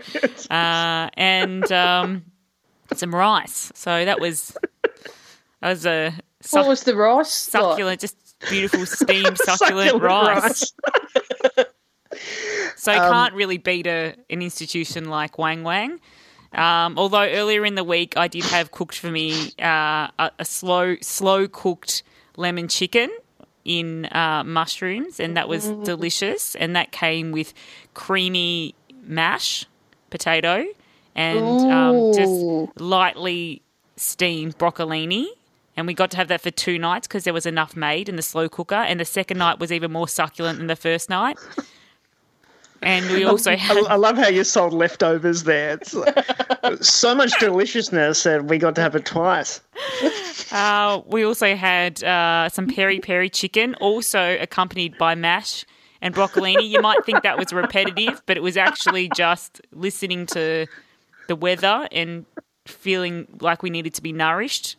[0.51, 2.25] uh, and um,
[2.93, 3.71] some rice.
[3.73, 4.57] So that was
[5.61, 6.13] that was a
[6.51, 7.53] What was the rice?
[7.53, 7.63] like?
[7.63, 8.17] succulent, just
[8.49, 10.73] beautiful steamed succulent, rice.
[12.77, 15.99] So Um, can't really beat a, an institution like Wang Wang.
[16.53, 20.45] Um, although earlier in the week I did have cooked for me uh, a, a
[20.45, 22.03] slow slow cooked
[22.37, 23.09] lemon chicken
[23.65, 26.55] in uh, mushrooms, and that was delicious.
[26.55, 27.53] And that came with
[27.93, 29.65] creamy mash
[30.09, 30.65] potato
[31.15, 33.61] and um, just lightly
[33.97, 35.25] steamed broccolini.
[35.75, 38.15] And we got to have that for two nights because there was enough made in
[38.15, 38.75] the slow cooker.
[38.75, 41.37] And the second night was even more succulent than the first night.
[42.81, 45.71] And we also I, had I love how you sold leftovers there.
[45.73, 46.25] It's like-
[46.81, 49.61] so much deliciousness that we got to have it twice.
[50.51, 55.65] Uh, we also had uh, some peri peri chicken, also accompanied by mash
[56.01, 56.67] and broccolini.
[56.69, 60.65] You might think that was repetitive, but it was actually just listening to
[61.27, 62.25] the weather and
[62.65, 64.75] feeling like we needed to be nourished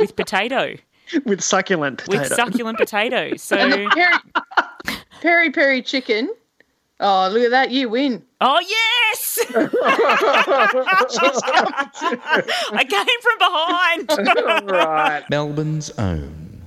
[0.00, 0.74] with potato,
[1.24, 2.20] With succulent potato.
[2.22, 3.42] with succulent potatoes.
[3.42, 4.18] So, Peri,
[5.20, 6.30] peri peri chicken.
[7.00, 7.70] Oh, look at that!
[7.70, 8.24] You win.
[8.40, 9.38] oh yes,
[12.72, 14.70] I came from behind.
[14.70, 15.22] right.
[15.30, 16.62] Melbourne's own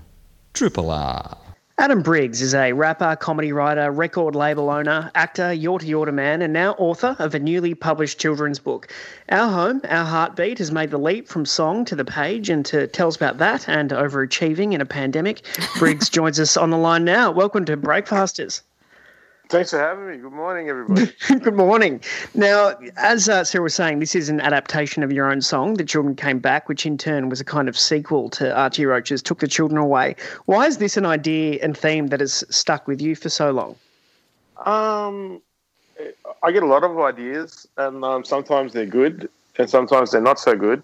[0.54, 1.38] Triple R.
[1.78, 6.54] Adam Briggs is a rapper, comedy writer, record label owner, actor, Yorta Yorta man, and
[6.54, 8.88] now author of a newly published children's book.
[9.30, 12.86] Our Home, Our Heartbeat has made the leap from song to the page and to
[12.88, 15.42] tells about that and overachieving in a pandemic.
[15.80, 17.32] Briggs joins us on the line now.
[17.32, 18.62] Welcome to Breakfasters.
[19.52, 20.16] Thanks for having me.
[20.16, 21.12] Good morning, everybody.
[21.28, 22.00] Good morning.
[22.34, 25.84] Now, as uh, Sarah was saying, this is an adaptation of your own song, The
[25.84, 29.40] Children Came Back, which in turn was a kind of sequel to Archie Roach's Took
[29.40, 30.16] the Children Away.
[30.46, 33.76] Why is this an idea and theme that has stuck with you for so long?
[34.66, 35.42] um,
[36.42, 40.40] I get a lot of ideas, and um, sometimes they're good, and sometimes they're not
[40.40, 40.82] so good.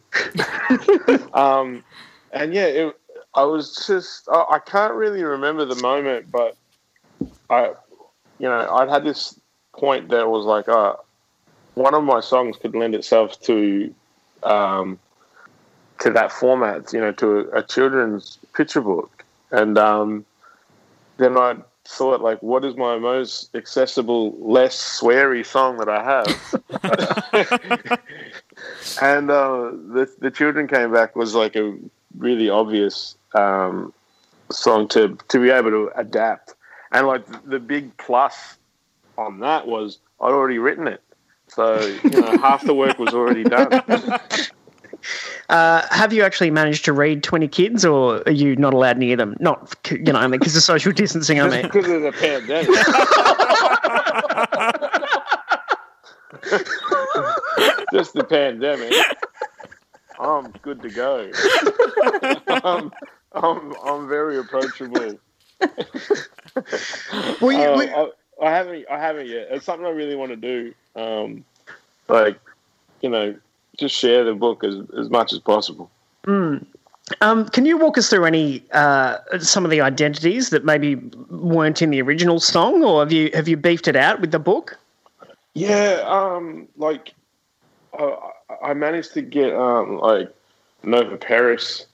[1.34, 1.86] um,
[2.34, 3.00] and yeah, it,
[3.34, 6.58] I was just, I, I can't really remember the moment, but
[7.50, 7.72] I,
[8.40, 9.40] you know, I'd had this
[9.74, 10.96] point that was like, uh,
[11.76, 13.94] one of my songs could lend itself to,
[14.44, 15.00] um,
[16.00, 19.24] to that format, you know, to a, a children's picture book.
[19.52, 20.26] And um,
[21.18, 26.28] then I thought, like, what is my most accessible, less sweary song that I have?
[29.02, 31.78] and uh, the the children came back was like a
[32.18, 33.94] really obvious um,
[34.52, 36.54] song to to be able to adapt.
[36.98, 38.58] And like the big plus
[39.18, 41.04] on that was I'd already written it,
[41.48, 43.84] so you know half the work was already done.
[45.50, 49.16] Uh, have you actually managed to read 20 kids or are you not allowed near
[49.16, 49.38] them?
[49.40, 51.62] Not, you know, only because of social distancing, I mean.
[51.62, 52.68] because of the pandemic.
[57.94, 58.92] Just the pandemic.
[60.20, 61.32] I'm good to go.
[62.48, 62.92] I'm,
[63.32, 65.18] I'm, I'm very approachable.
[67.42, 68.86] Well, you, Uh, well, I, I haven't.
[68.90, 69.48] I haven't yet.
[69.52, 70.74] It's something I really want to do.
[70.96, 71.46] Um,
[72.08, 72.40] like,
[73.02, 73.36] you know,
[73.78, 75.90] just share the book as as much as possible.
[77.22, 80.96] um, can you walk us through any uh, some of the identities that maybe
[81.30, 84.40] weren't in the original song, or have you have you beefed it out with the
[84.40, 84.78] book?
[85.54, 87.14] Yeah, um, like
[87.98, 88.32] I,
[88.64, 90.34] I managed to get um, like
[90.84, 91.86] Nova Peris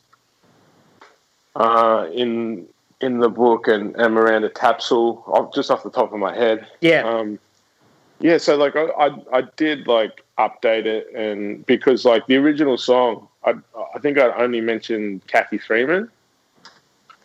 [1.56, 2.68] uh, in
[3.04, 6.68] in the book and, and Miranda Tapsell off, just off the top of my head.
[6.82, 7.04] Yeah.
[7.04, 7.40] Um,
[8.20, 12.78] yeah, so like I, I I did like update it and because like the original
[12.78, 13.54] song I
[13.96, 16.10] I think I only mentioned Cathy Freeman.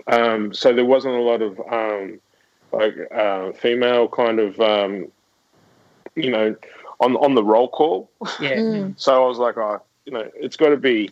[0.08, 2.20] Um, so there wasn't a lot of um,
[2.72, 5.12] like uh, female kind of um,
[6.16, 6.56] you know
[7.00, 8.10] on on the roll call.
[8.40, 8.88] Yeah.
[8.96, 11.10] So I was like, oh, you know, it's got to be,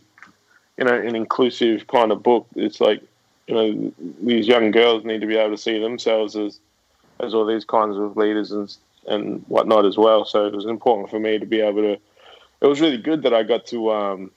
[0.78, 2.46] you know, an inclusive kind of book.
[2.56, 3.02] It's like,
[3.46, 3.92] you know,
[4.22, 6.58] these young girls need to be able to see themselves as,
[7.20, 8.76] as all these kinds of leaders and
[9.06, 10.24] and whatnot as well.
[10.24, 11.92] So it was important for me to be able to.
[12.60, 14.30] It was really good that I got to, um,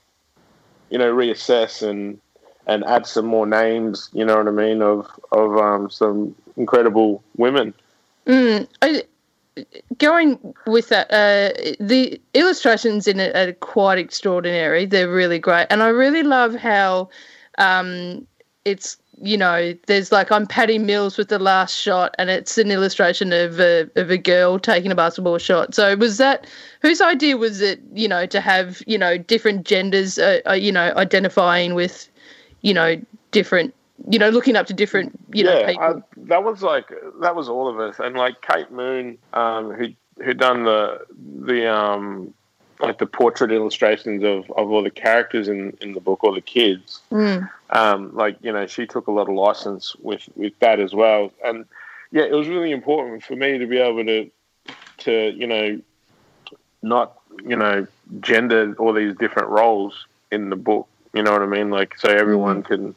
[0.89, 2.19] you know, reassess and
[2.67, 4.09] and add some more names.
[4.13, 7.73] You know what I mean of of um, some incredible women.
[8.27, 9.03] Mm, I,
[9.97, 14.85] going with that, uh, the illustrations in it are quite extraordinary.
[14.85, 17.09] They're really great, and I really love how
[17.57, 18.27] um,
[18.65, 22.71] it's you know there's like I'm Patty Mills with the last shot, and it's an
[22.71, 25.75] illustration of a of a girl taking a basketball shot.
[25.75, 26.47] So was that
[26.81, 27.79] whose idea was it?
[27.93, 32.09] You know to have you know different genders, uh, uh, you know identifying with
[32.61, 32.99] you know
[33.31, 33.73] different.
[34.09, 35.83] You know, looking up to different, you know, yeah, people.
[35.83, 36.89] I, that was like
[37.19, 39.87] that was all of us, and like Kate Moon, um, who
[40.23, 41.01] who done the
[41.43, 42.33] the um,
[42.79, 46.41] like the portrait illustrations of, of all the characters in, in the book, all the
[46.41, 47.01] kids.
[47.11, 47.49] Mm.
[47.71, 51.31] Um, like you know, she took a lot of license with with that as well,
[51.43, 51.65] and
[52.11, 54.31] yeah, it was really important for me to be able to
[54.99, 55.81] to you know
[56.81, 57.85] not you know
[58.21, 60.87] gender all these different roles in the book.
[61.13, 61.69] You know what I mean?
[61.69, 62.95] Like, so everyone can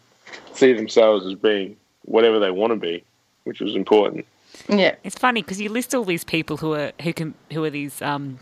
[0.52, 3.04] see themselves as being whatever they want to be,
[3.44, 4.26] which was important.
[4.68, 4.96] Yeah.
[5.02, 8.00] It's funny because you list all these people who are who can who are these
[8.02, 8.38] um,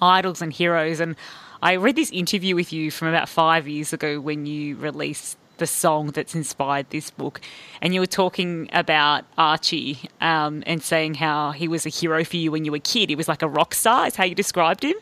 [0.00, 1.16] idols and heroes, and
[1.62, 5.66] I read this interview with you from about five years ago when you released the
[5.66, 7.40] song that's inspired this book,
[7.82, 12.36] and you were talking about Archie um, and saying how he was a hero for
[12.36, 13.08] you when you were a kid.
[13.08, 14.94] He was like a rock star, is how you described him.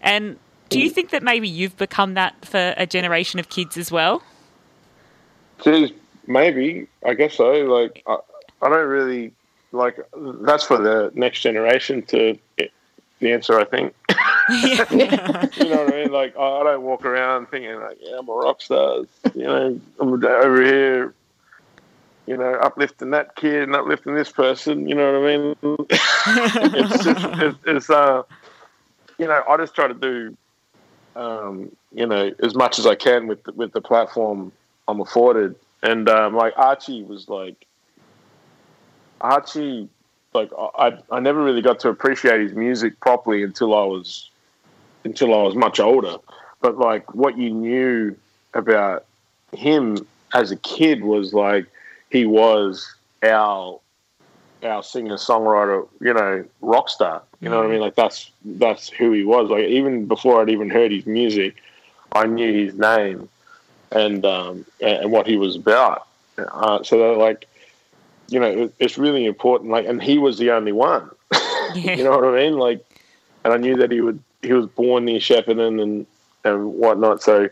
[0.00, 3.92] And do you think that maybe you've become that for a generation of kids as
[3.92, 4.22] well?
[6.26, 7.50] Maybe I guess so.
[7.50, 8.16] Like, I,
[8.62, 9.32] I don't really
[9.70, 9.98] like.
[10.16, 12.36] That's for the next generation to
[13.22, 13.58] the answer.
[13.58, 13.94] I think.
[14.50, 16.12] you know what I mean?
[16.12, 19.04] Like, I, I don't walk around thinking like, yeah, I'm a rock star.
[19.34, 21.14] You know, I'm over here.
[22.26, 24.88] You know, uplifting that kid and uplifting this person.
[24.88, 25.56] You know what I mean?
[25.90, 28.22] it's just, it's, it's uh,
[29.18, 30.36] you know, I just try to do,
[31.16, 34.52] um, you know, as much as I can with the, with the platform
[34.86, 35.56] I'm afforded.
[35.82, 37.66] And um, like Archie was like,
[39.20, 39.88] Archie,
[40.34, 44.30] like I I never really got to appreciate his music properly until I was
[45.04, 46.16] until I was much older.
[46.60, 48.16] But like what you knew
[48.54, 49.04] about
[49.52, 49.96] him
[50.34, 51.66] as a kid was like
[52.10, 53.80] he was our
[54.62, 57.22] our singer songwriter, you know, rock star.
[57.40, 57.80] You know what I mean?
[57.80, 59.50] Like that's that's who he was.
[59.50, 61.56] Like even before I'd even heard his music,
[62.12, 63.28] I knew his name
[63.90, 66.06] and um, and what he was about.
[66.38, 67.46] Uh, so like,
[68.32, 69.70] you know, it's really important.
[69.70, 71.10] Like, and he was the only one.
[71.74, 72.54] you know what I mean?
[72.54, 72.84] Like,
[73.44, 74.22] and I knew that he would.
[74.40, 76.06] He was born near Shepparton and
[76.44, 77.22] and whatnot.
[77.22, 77.48] So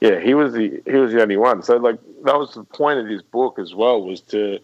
[0.00, 1.62] yeah, he was the he was the only one.
[1.62, 4.60] So like that was the point of his book as well was to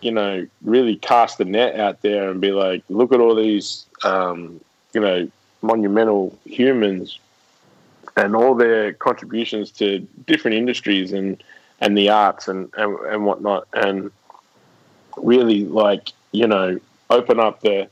[0.00, 3.86] you know really cast the net out there and be like, look at all these
[4.02, 4.60] um,
[4.92, 5.30] you know
[5.62, 7.18] monumental humans
[8.16, 11.42] and all their contributions to different industries and
[11.80, 14.10] and the arts and and, and whatnot and
[15.16, 16.78] really like you know
[17.10, 17.88] open up the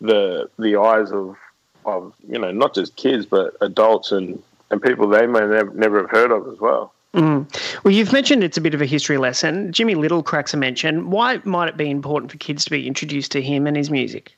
[0.00, 1.36] the the eyes of
[1.84, 6.00] of you know not just kids but adults and and people they may never, never
[6.00, 7.84] have heard of as well Mm.
[7.84, 9.70] Well, you've mentioned it's a bit of a history lesson.
[9.70, 11.10] Jimmy Little cracks a mention.
[11.10, 14.34] Why might it be important for kids to be introduced to him and his music?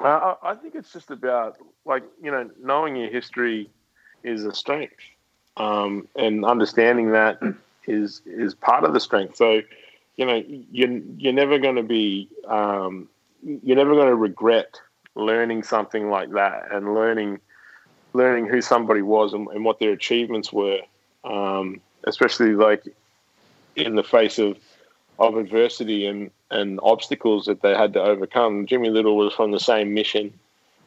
[0.00, 3.70] Uh, I think it's just about like you know knowing your history
[4.24, 4.96] is a strength,
[5.56, 7.38] um, and understanding that
[7.86, 9.36] is is part of the strength.
[9.36, 9.60] So,
[10.20, 13.08] you know, you're you're never going to be um,
[13.42, 14.78] you're never going to regret
[15.14, 17.40] learning something like that and learning
[18.12, 20.80] learning who somebody was and, and what their achievements were,
[21.24, 22.84] um, especially like
[23.76, 24.58] in the face of
[25.18, 28.66] of adversity and and obstacles that they had to overcome.
[28.66, 30.38] Jimmy Little was from the same mission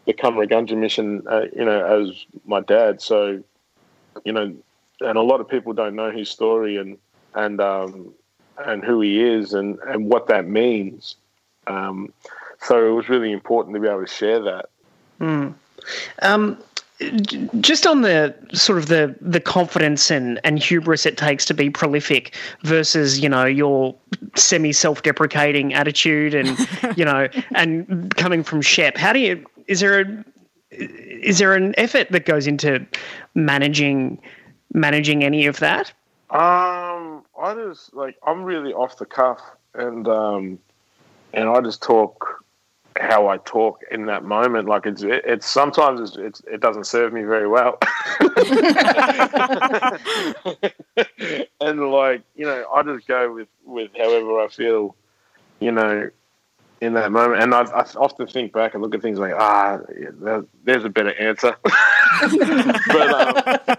[0.05, 3.01] the Cummeragunja mission, uh, you know, as my dad.
[3.01, 3.41] So,
[4.25, 4.53] you know,
[4.99, 6.99] and a lot of people don't know his story and
[7.34, 8.13] and um,
[8.58, 11.16] and who he is and and what that means.
[11.68, 12.12] Um,
[12.60, 14.70] so it was really important to be able to share that.
[15.20, 15.54] Mm.
[16.22, 16.58] Um,
[17.60, 21.70] just on the sort of the the confidence and and hubris it takes to be
[21.70, 23.95] prolific versus you know your
[24.36, 26.58] semi self-deprecating attitude and
[26.97, 30.24] you know and coming from Shep how do you is there a
[30.72, 32.86] is there an effort that goes into
[33.36, 34.20] managing
[34.74, 35.91] managing any of that
[36.30, 37.12] um
[37.43, 39.41] I just like I'm really off the cuff
[39.73, 40.59] and um
[41.33, 42.41] and I just talk
[42.97, 44.69] how I talk in that moment.
[44.69, 47.79] Like it's it, it's sometimes it's, it's, it doesn't serve me very well,
[51.59, 54.95] and like you know I just go with with however I feel,
[55.59, 56.09] you know,
[56.79, 57.43] in that moment.
[57.43, 59.79] And I, I often think back and look at things like ah,
[60.63, 61.57] there's a better answer.
[62.93, 63.72] but, um,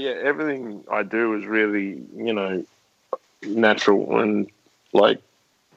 [0.00, 2.64] yeah, everything I do is really you know
[3.42, 4.48] natural and
[4.92, 5.20] like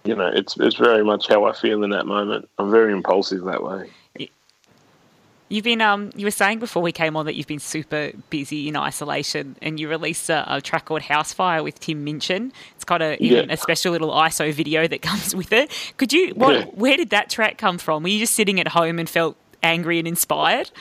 [0.06, 2.50] you know, it's it's very much how I feel in that moment.
[2.58, 3.90] I'm very impulsive that way.
[5.50, 8.68] You've been um you were saying before we came on that you've been super busy
[8.68, 12.52] in isolation and you released a, a track called Housefire with Tim Minchin.
[12.76, 13.46] It's got a Yeah.
[13.50, 15.72] a special little ISO video that comes with it.
[15.98, 16.64] Could you what Yeah.
[16.74, 18.04] where did that track come from?
[18.04, 20.72] Were you just sitting at home and felt angry and inspired?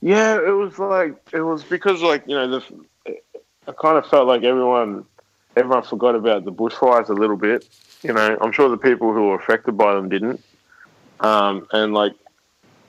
[0.00, 3.16] Yeah, it was like it was because like you know the
[3.66, 5.04] I kind of felt like everyone
[5.56, 7.68] everyone forgot about the bushfires a little bit.
[8.02, 10.44] You know, I'm sure the people who were affected by them didn't.
[11.20, 12.14] Um, and like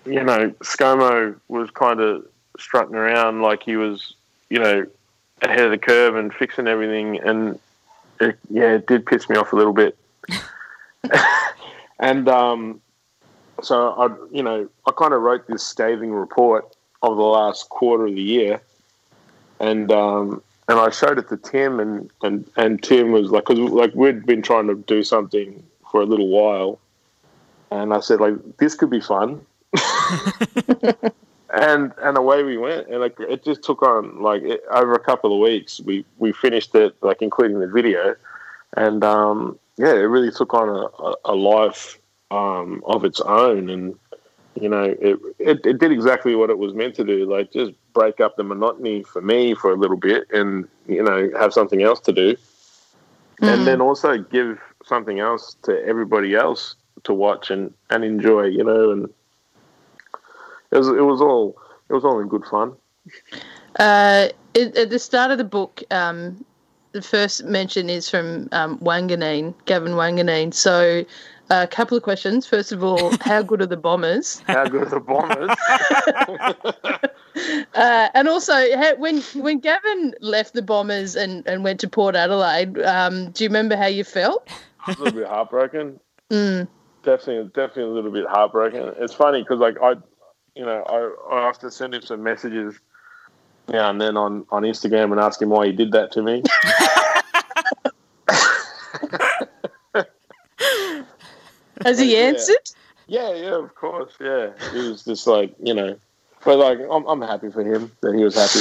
[0.06, 2.26] you know, ScoMo was kind of
[2.60, 4.14] strutting around like he was
[4.50, 4.86] you know
[5.42, 7.60] ahead of the curve and fixing everything, and
[8.20, 9.98] it, yeah, it did piss me off a little bit.
[12.00, 12.82] and um,
[13.62, 18.08] so I, you know, I kind of wrote this scathing report of the last quarter
[18.08, 18.62] of the year,
[19.60, 23.60] and um, and I showed it to Tim, and and and Tim was like, because
[23.72, 26.80] like we'd been trying to do something for a little while,
[27.72, 29.42] and I said like this could be fun.
[31.54, 35.00] and and away we went, and like it just took on like it, over a
[35.00, 35.80] couple of weeks.
[35.80, 38.16] We we finished it, like including the video,
[38.76, 41.98] and um, yeah, it really took on a, a, a life
[42.32, 43.98] um, of its own, and
[44.62, 47.72] you know, it, it it did exactly what it was meant to do, like just
[47.94, 51.82] break up the monotony for me for a little bit, and you know, have something
[51.84, 52.36] else to do,
[53.40, 53.54] Mm.
[53.54, 58.64] and then also give something else to everybody else to watch and, and enjoy, you
[58.64, 59.06] know, and
[60.72, 61.56] it was it was all
[61.90, 62.74] it was all in good fun.
[63.80, 66.44] Uh, it, at the start of the book, um,
[66.94, 70.54] the first mention is from um, Wanganeen, Gavin Wanganeen.
[70.54, 71.06] So,
[71.50, 72.46] a couple of questions.
[72.46, 74.42] First of all, how good are the Bombers?
[74.48, 75.50] How good are the bombers?
[77.76, 82.16] Uh, and also, how, when when Gavin left the Bombers and, and went to Port
[82.16, 84.50] Adelaide, um, do you remember how you felt?
[84.88, 86.00] a little bit heartbroken.
[86.32, 86.68] Mm.
[87.04, 88.94] Definitely, definitely a little bit heartbroken.
[88.98, 89.96] It's funny because like I,
[90.56, 92.80] you know, I, I have to send him some messages
[93.70, 96.42] now and then on on Instagram and ask him why he did that to me.
[101.88, 102.72] Has he answered?
[103.08, 104.14] Yeah, yeah, of course.
[104.20, 105.98] Yeah, he was just like you know,
[106.44, 108.60] but like I'm I'm happy for him that he was happy.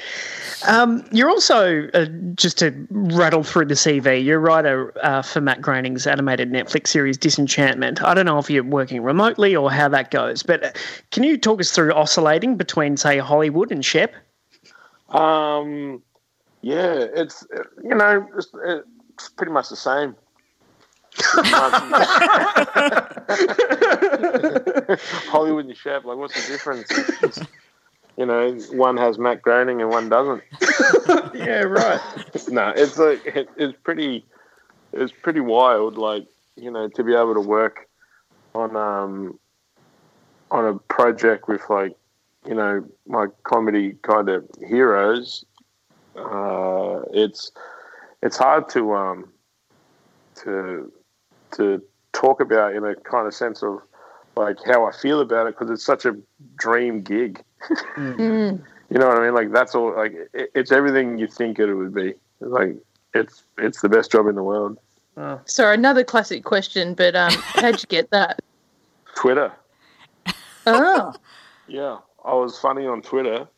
[0.66, 5.40] Um, you're also, uh, just to rattle through the CV, you're a writer uh, for
[5.40, 8.02] Matt Groening's animated Netflix series Disenchantment.
[8.02, 10.70] I don't know if you're working remotely or how that goes, but uh,
[11.12, 14.14] can you talk us through oscillating between, say, Hollywood and Shep?
[15.10, 16.02] Um,
[16.60, 17.46] yeah, it's
[17.84, 18.50] you know it's,
[19.18, 20.16] it's pretty much the same.
[25.28, 26.90] Hollywood and Shep, like what's the difference?
[27.22, 27.46] It's-
[28.16, 30.42] you know, one has Matt Groening and one doesn't.
[31.34, 32.00] yeah, right.
[32.48, 34.24] no, it's like it, it's pretty,
[34.92, 35.96] it's pretty wild.
[35.96, 37.86] Like you know, to be able to work
[38.56, 39.38] on um
[40.50, 41.92] on a project with like
[42.44, 45.44] you know my comedy kind of heroes.
[46.16, 47.52] Uh, it's
[48.22, 49.32] it's hard to um
[50.36, 50.92] to
[51.52, 53.80] to talk about in a kind of sense of
[54.36, 56.16] like how I feel about it because it's such a
[56.56, 57.42] dream gig.
[57.96, 58.62] Mm.
[58.90, 59.34] You know what I mean?
[59.34, 59.94] Like that's all.
[59.96, 62.14] Like it, it's everything you think it would be.
[62.40, 62.76] Like
[63.14, 64.78] it's it's the best job in the world.
[65.46, 68.40] Sorry, another classic question, but um, how'd you get that?
[69.16, 69.52] Twitter.
[70.64, 71.12] Oh,
[71.66, 73.48] Yeah, I was funny on Twitter,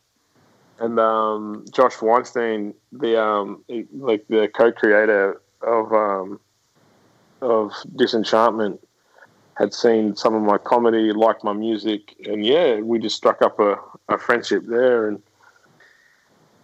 [0.80, 3.62] and um, Josh Weinstein, the um,
[3.92, 6.40] like the co-creator of um,
[7.42, 8.80] of Disenchantment,
[9.56, 13.60] had seen some of my comedy, liked my music, and yeah, we just struck up
[13.60, 13.76] a,
[14.08, 15.06] a friendship there.
[15.06, 15.22] And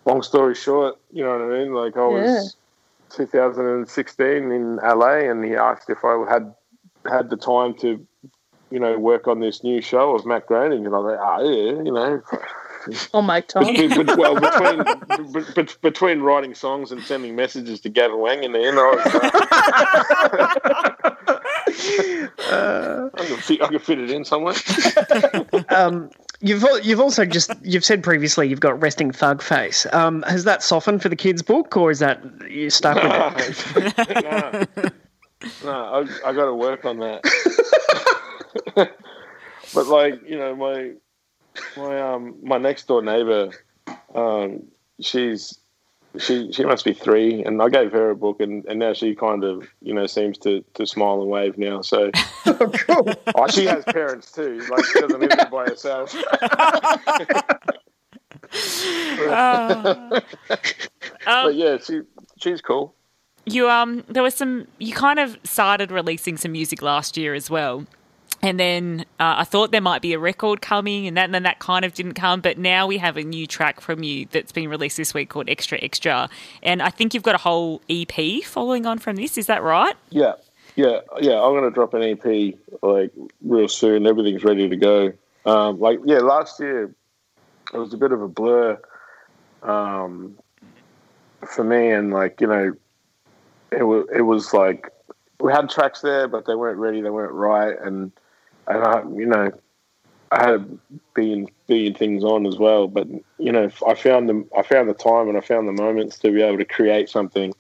[0.07, 1.75] long story short, you know what I mean?
[1.75, 2.57] Like I was
[3.11, 6.55] 2016 in LA, and he asked if I had
[7.07, 8.05] had the time to,
[8.71, 11.41] you know, work on this new show of Matt Groening, and I was like, ah,
[11.41, 12.23] yeah, you know.
[13.49, 13.75] Time.
[13.75, 14.85] Be- be- well, between
[15.33, 19.07] be- be- between writing songs and sending messages to Gavin Wanganeen, I, was,
[22.51, 24.55] uh, I, could fit, I could fit it in somewhere.
[25.69, 26.11] Um,
[26.41, 29.87] you've you've also just you've said previously you've got resting thug face.
[29.93, 34.93] Um, has that softened for the kids' book, or is that you stuck with it?
[35.65, 35.73] no, no
[36.25, 37.23] I, I got to work on that.
[39.75, 40.93] but like you know, my
[41.77, 43.51] my um my next door neighbor,
[44.15, 44.65] um,
[45.01, 45.59] she's
[46.19, 49.15] she she must be three, and I gave her a book, and, and now she
[49.15, 51.83] kind of you know seems to, to smile and wave now.
[51.83, 52.11] So
[52.47, 54.65] oh, she has parents too.
[54.71, 56.15] Like she doesn't live there by herself.
[59.29, 60.21] Oh.
[61.27, 62.03] but yeah, she
[62.39, 62.95] she's cool.
[63.45, 64.67] You um, there was some.
[64.79, 67.87] You kind of started releasing some music last year as well,
[68.43, 71.43] and then uh, I thought there might be a record coming, and, that, and then
[71.45, 72.41] that kind of didn't come.
[72.41, 75.49] But now we have a new track from you that's been released this week called
[75.49, 76.29] Extra Extra,
[76.63, 79.39] and I think you've got a whole EP following on from this.
[79.39, 79.95] Is that right?
[80.11, 80.35] Yeah,
[80.77, 81.43] yeah, yeah.
[81.43, 84.07] I'm gonna drop an EP like real soon.
[84.07, 85.13] Everything's ready to go.
[85.45, 86.95] Um, like yeah, last year
[87.73, 88.81] it was a bit of a blur
[89.63, 90.37] um,
[91.47, 92.75] for me, and like you know,
[93.73, 94.91] it was it was like
[95.41, 97.01] we had tracks there, but they weren't ready.
[97.01, 98.13] They weren't right, and
[98.67, 99.53] and I you know
[100.33, 100.67] I had a
[101.15, 102.89] billion billion things on as well.
[102.89, 104.49] But you know, I found them.
[104.57, 107.55] I found the time and I found the moments to be able to create something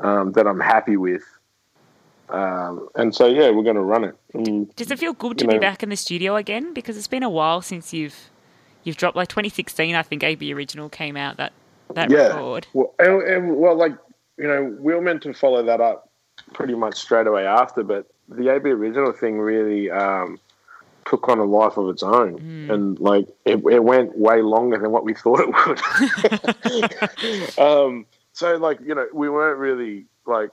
[0.00, 1.22] um, that I'm happy with
[2.28, 4.16] Um, and so yeah, we're going to run it.
[4.32, 6.74] And, Does it feel good to you be back in the studio again?
[6.74, 8.30] Because it's been a while since you've
[8.82, 9.94] you've dropped like 2016.
[9.94, 11.52] I think AB Original came out that
[11.94, 12.28] that yeah.
[12.28, 12.66] record.
[12.72, 13.92] Well, and, and, well, like
[14.36, 16.10] you know, we were meant to follow that up
[16.52, 20.38] pretty much straight away after, but the AB Original thing really um,
[21.06, 22.36] took on a life of its own,
[22.70, 25.54] and like it, it went way longer than what we thought it
[27.58, 27.58] would.
[27.58, 30.50] um, so, like you know, we weren't really like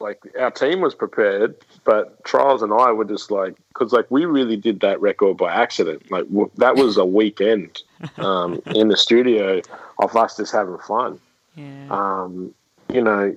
[0.00, 1.54] like our team was prepared,
[1.84, 5.52] but Trials and I were just like because like we really did that record by
[5.52, 6.10] accident.
[6.10, 7.82] Like w- that was a weekend
[8.18, 9.60] um, in the studio
[10.00, 11.20] of us just having fun
[11.54, 11.86] Yeah.
[11.90, 12.52] um,
[12.92, 13.36] you know,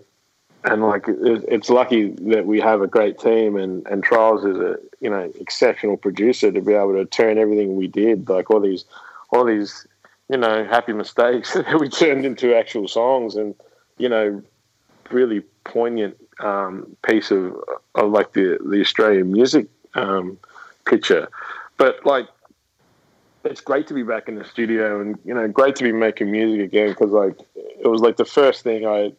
[0.68, 4.76] and like it's lucky that we have a great team, and and Trials is a
[5.00, 8.86] you know exceptional producer to be able to turn everything we did, like all these
[9.32, 9.88] all these
[10.30, 13.56] you know happy mistakes that we turned into actual songs, and
[13.98, 14.44] you know
[15.10, 17.56] really poignant um, piece of
[17.96, 20.38] of like the the Australian music um,
[20.86, 21.30] picture,
[21.78, 22.28] but like
[23.46, 26.30] it's great to be back in the studio and you know great to be making
[26.30, 29.14] music again because like it was like the first thing I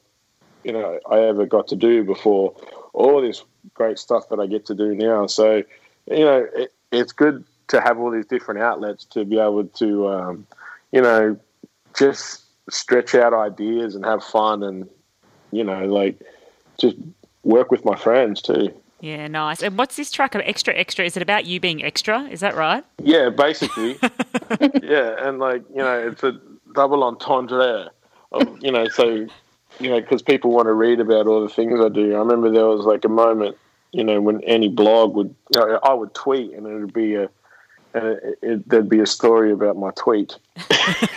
[0.69, 2.55] you know I ever got to do before
[2.93, 3.43] all this
[3.75, 5.63] great stuff that I get to do now so
[6.07, 10.09] you know it, it's good to have all these different outlets to be able to
[10.09, 10.47] um,
[10.93, 11.39] you know
[11.99, 14.89] just stretch out ideas and have fun and
[15.51, 16.21] you know like
[16.79, 16.97] just
[17.45, 18.69] work with my friends too
[19.01, 19.63] Yeah, nice.
[19.63, 21.05] And what's this track of Extra Extra?
[21.05, 22.25] Is it about you being extra?
[22.35, 22.83] Is that right?
[23.01, 23.97] Yeah, basically.
[24.83, 26.33] yeah, and like you know, it's a
[26.75, 27.91] double entendre.
[28.33, 29.29] Of, you know, so
[29.81, 32.15] you know, because people want to read about all the things I do.
[32.15, 33.57] I remember there was like a moment,
[33.93, 37.31] you know, when any blog would, I would tweet, and it would be a,
[37.95, 40.37] and it, it, there'd be a story about my tweet.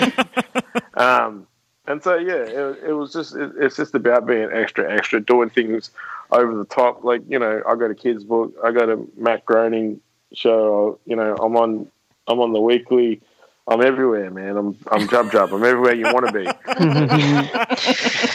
[0.95, 1.47] um,
[1.87, 5.49] and so yeah, it, it was just it, it's just about being extra, extra, doing
[5.49, 5.91] things
[6.31, 7.03] over the top.
[7.03, 9.99] Like you know, I got a kids book, I got a Matt Groening
[10.33, 10.99] show.
[11.05, 11.87] You know, I'm on
[12.27, 13.21] I'm on the weekly.
[13.67, 14.57] I'm everywhere, man.
[14.57, 15.53] I'm I'm Jub Jub.
[15.53, 16.47] I'm everywhere you want to be.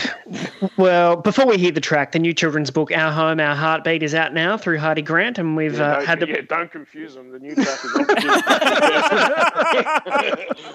[0.77, 4.15] Well, before we hear the track, the new children's book "Our Home, Our Heartbeat" is
[4.15, 7.31] out now through Hardie Grant, and we've Yeah, uh, had the yeah, don't confuse them.
[7.31, 8.15] The new track is off the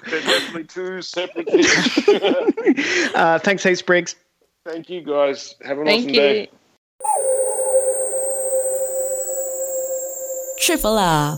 [0.10, 3.12] They're definitely two separate things.
[3.16, 4.16] uh, thanks, heaps, Briggs.
[4.66, 5.56] Thank you, guys.
[5.66, 6.16] Have an Thank awesome you.
[6.16, 6.50] day.
[10.60, 11.38] Triple R.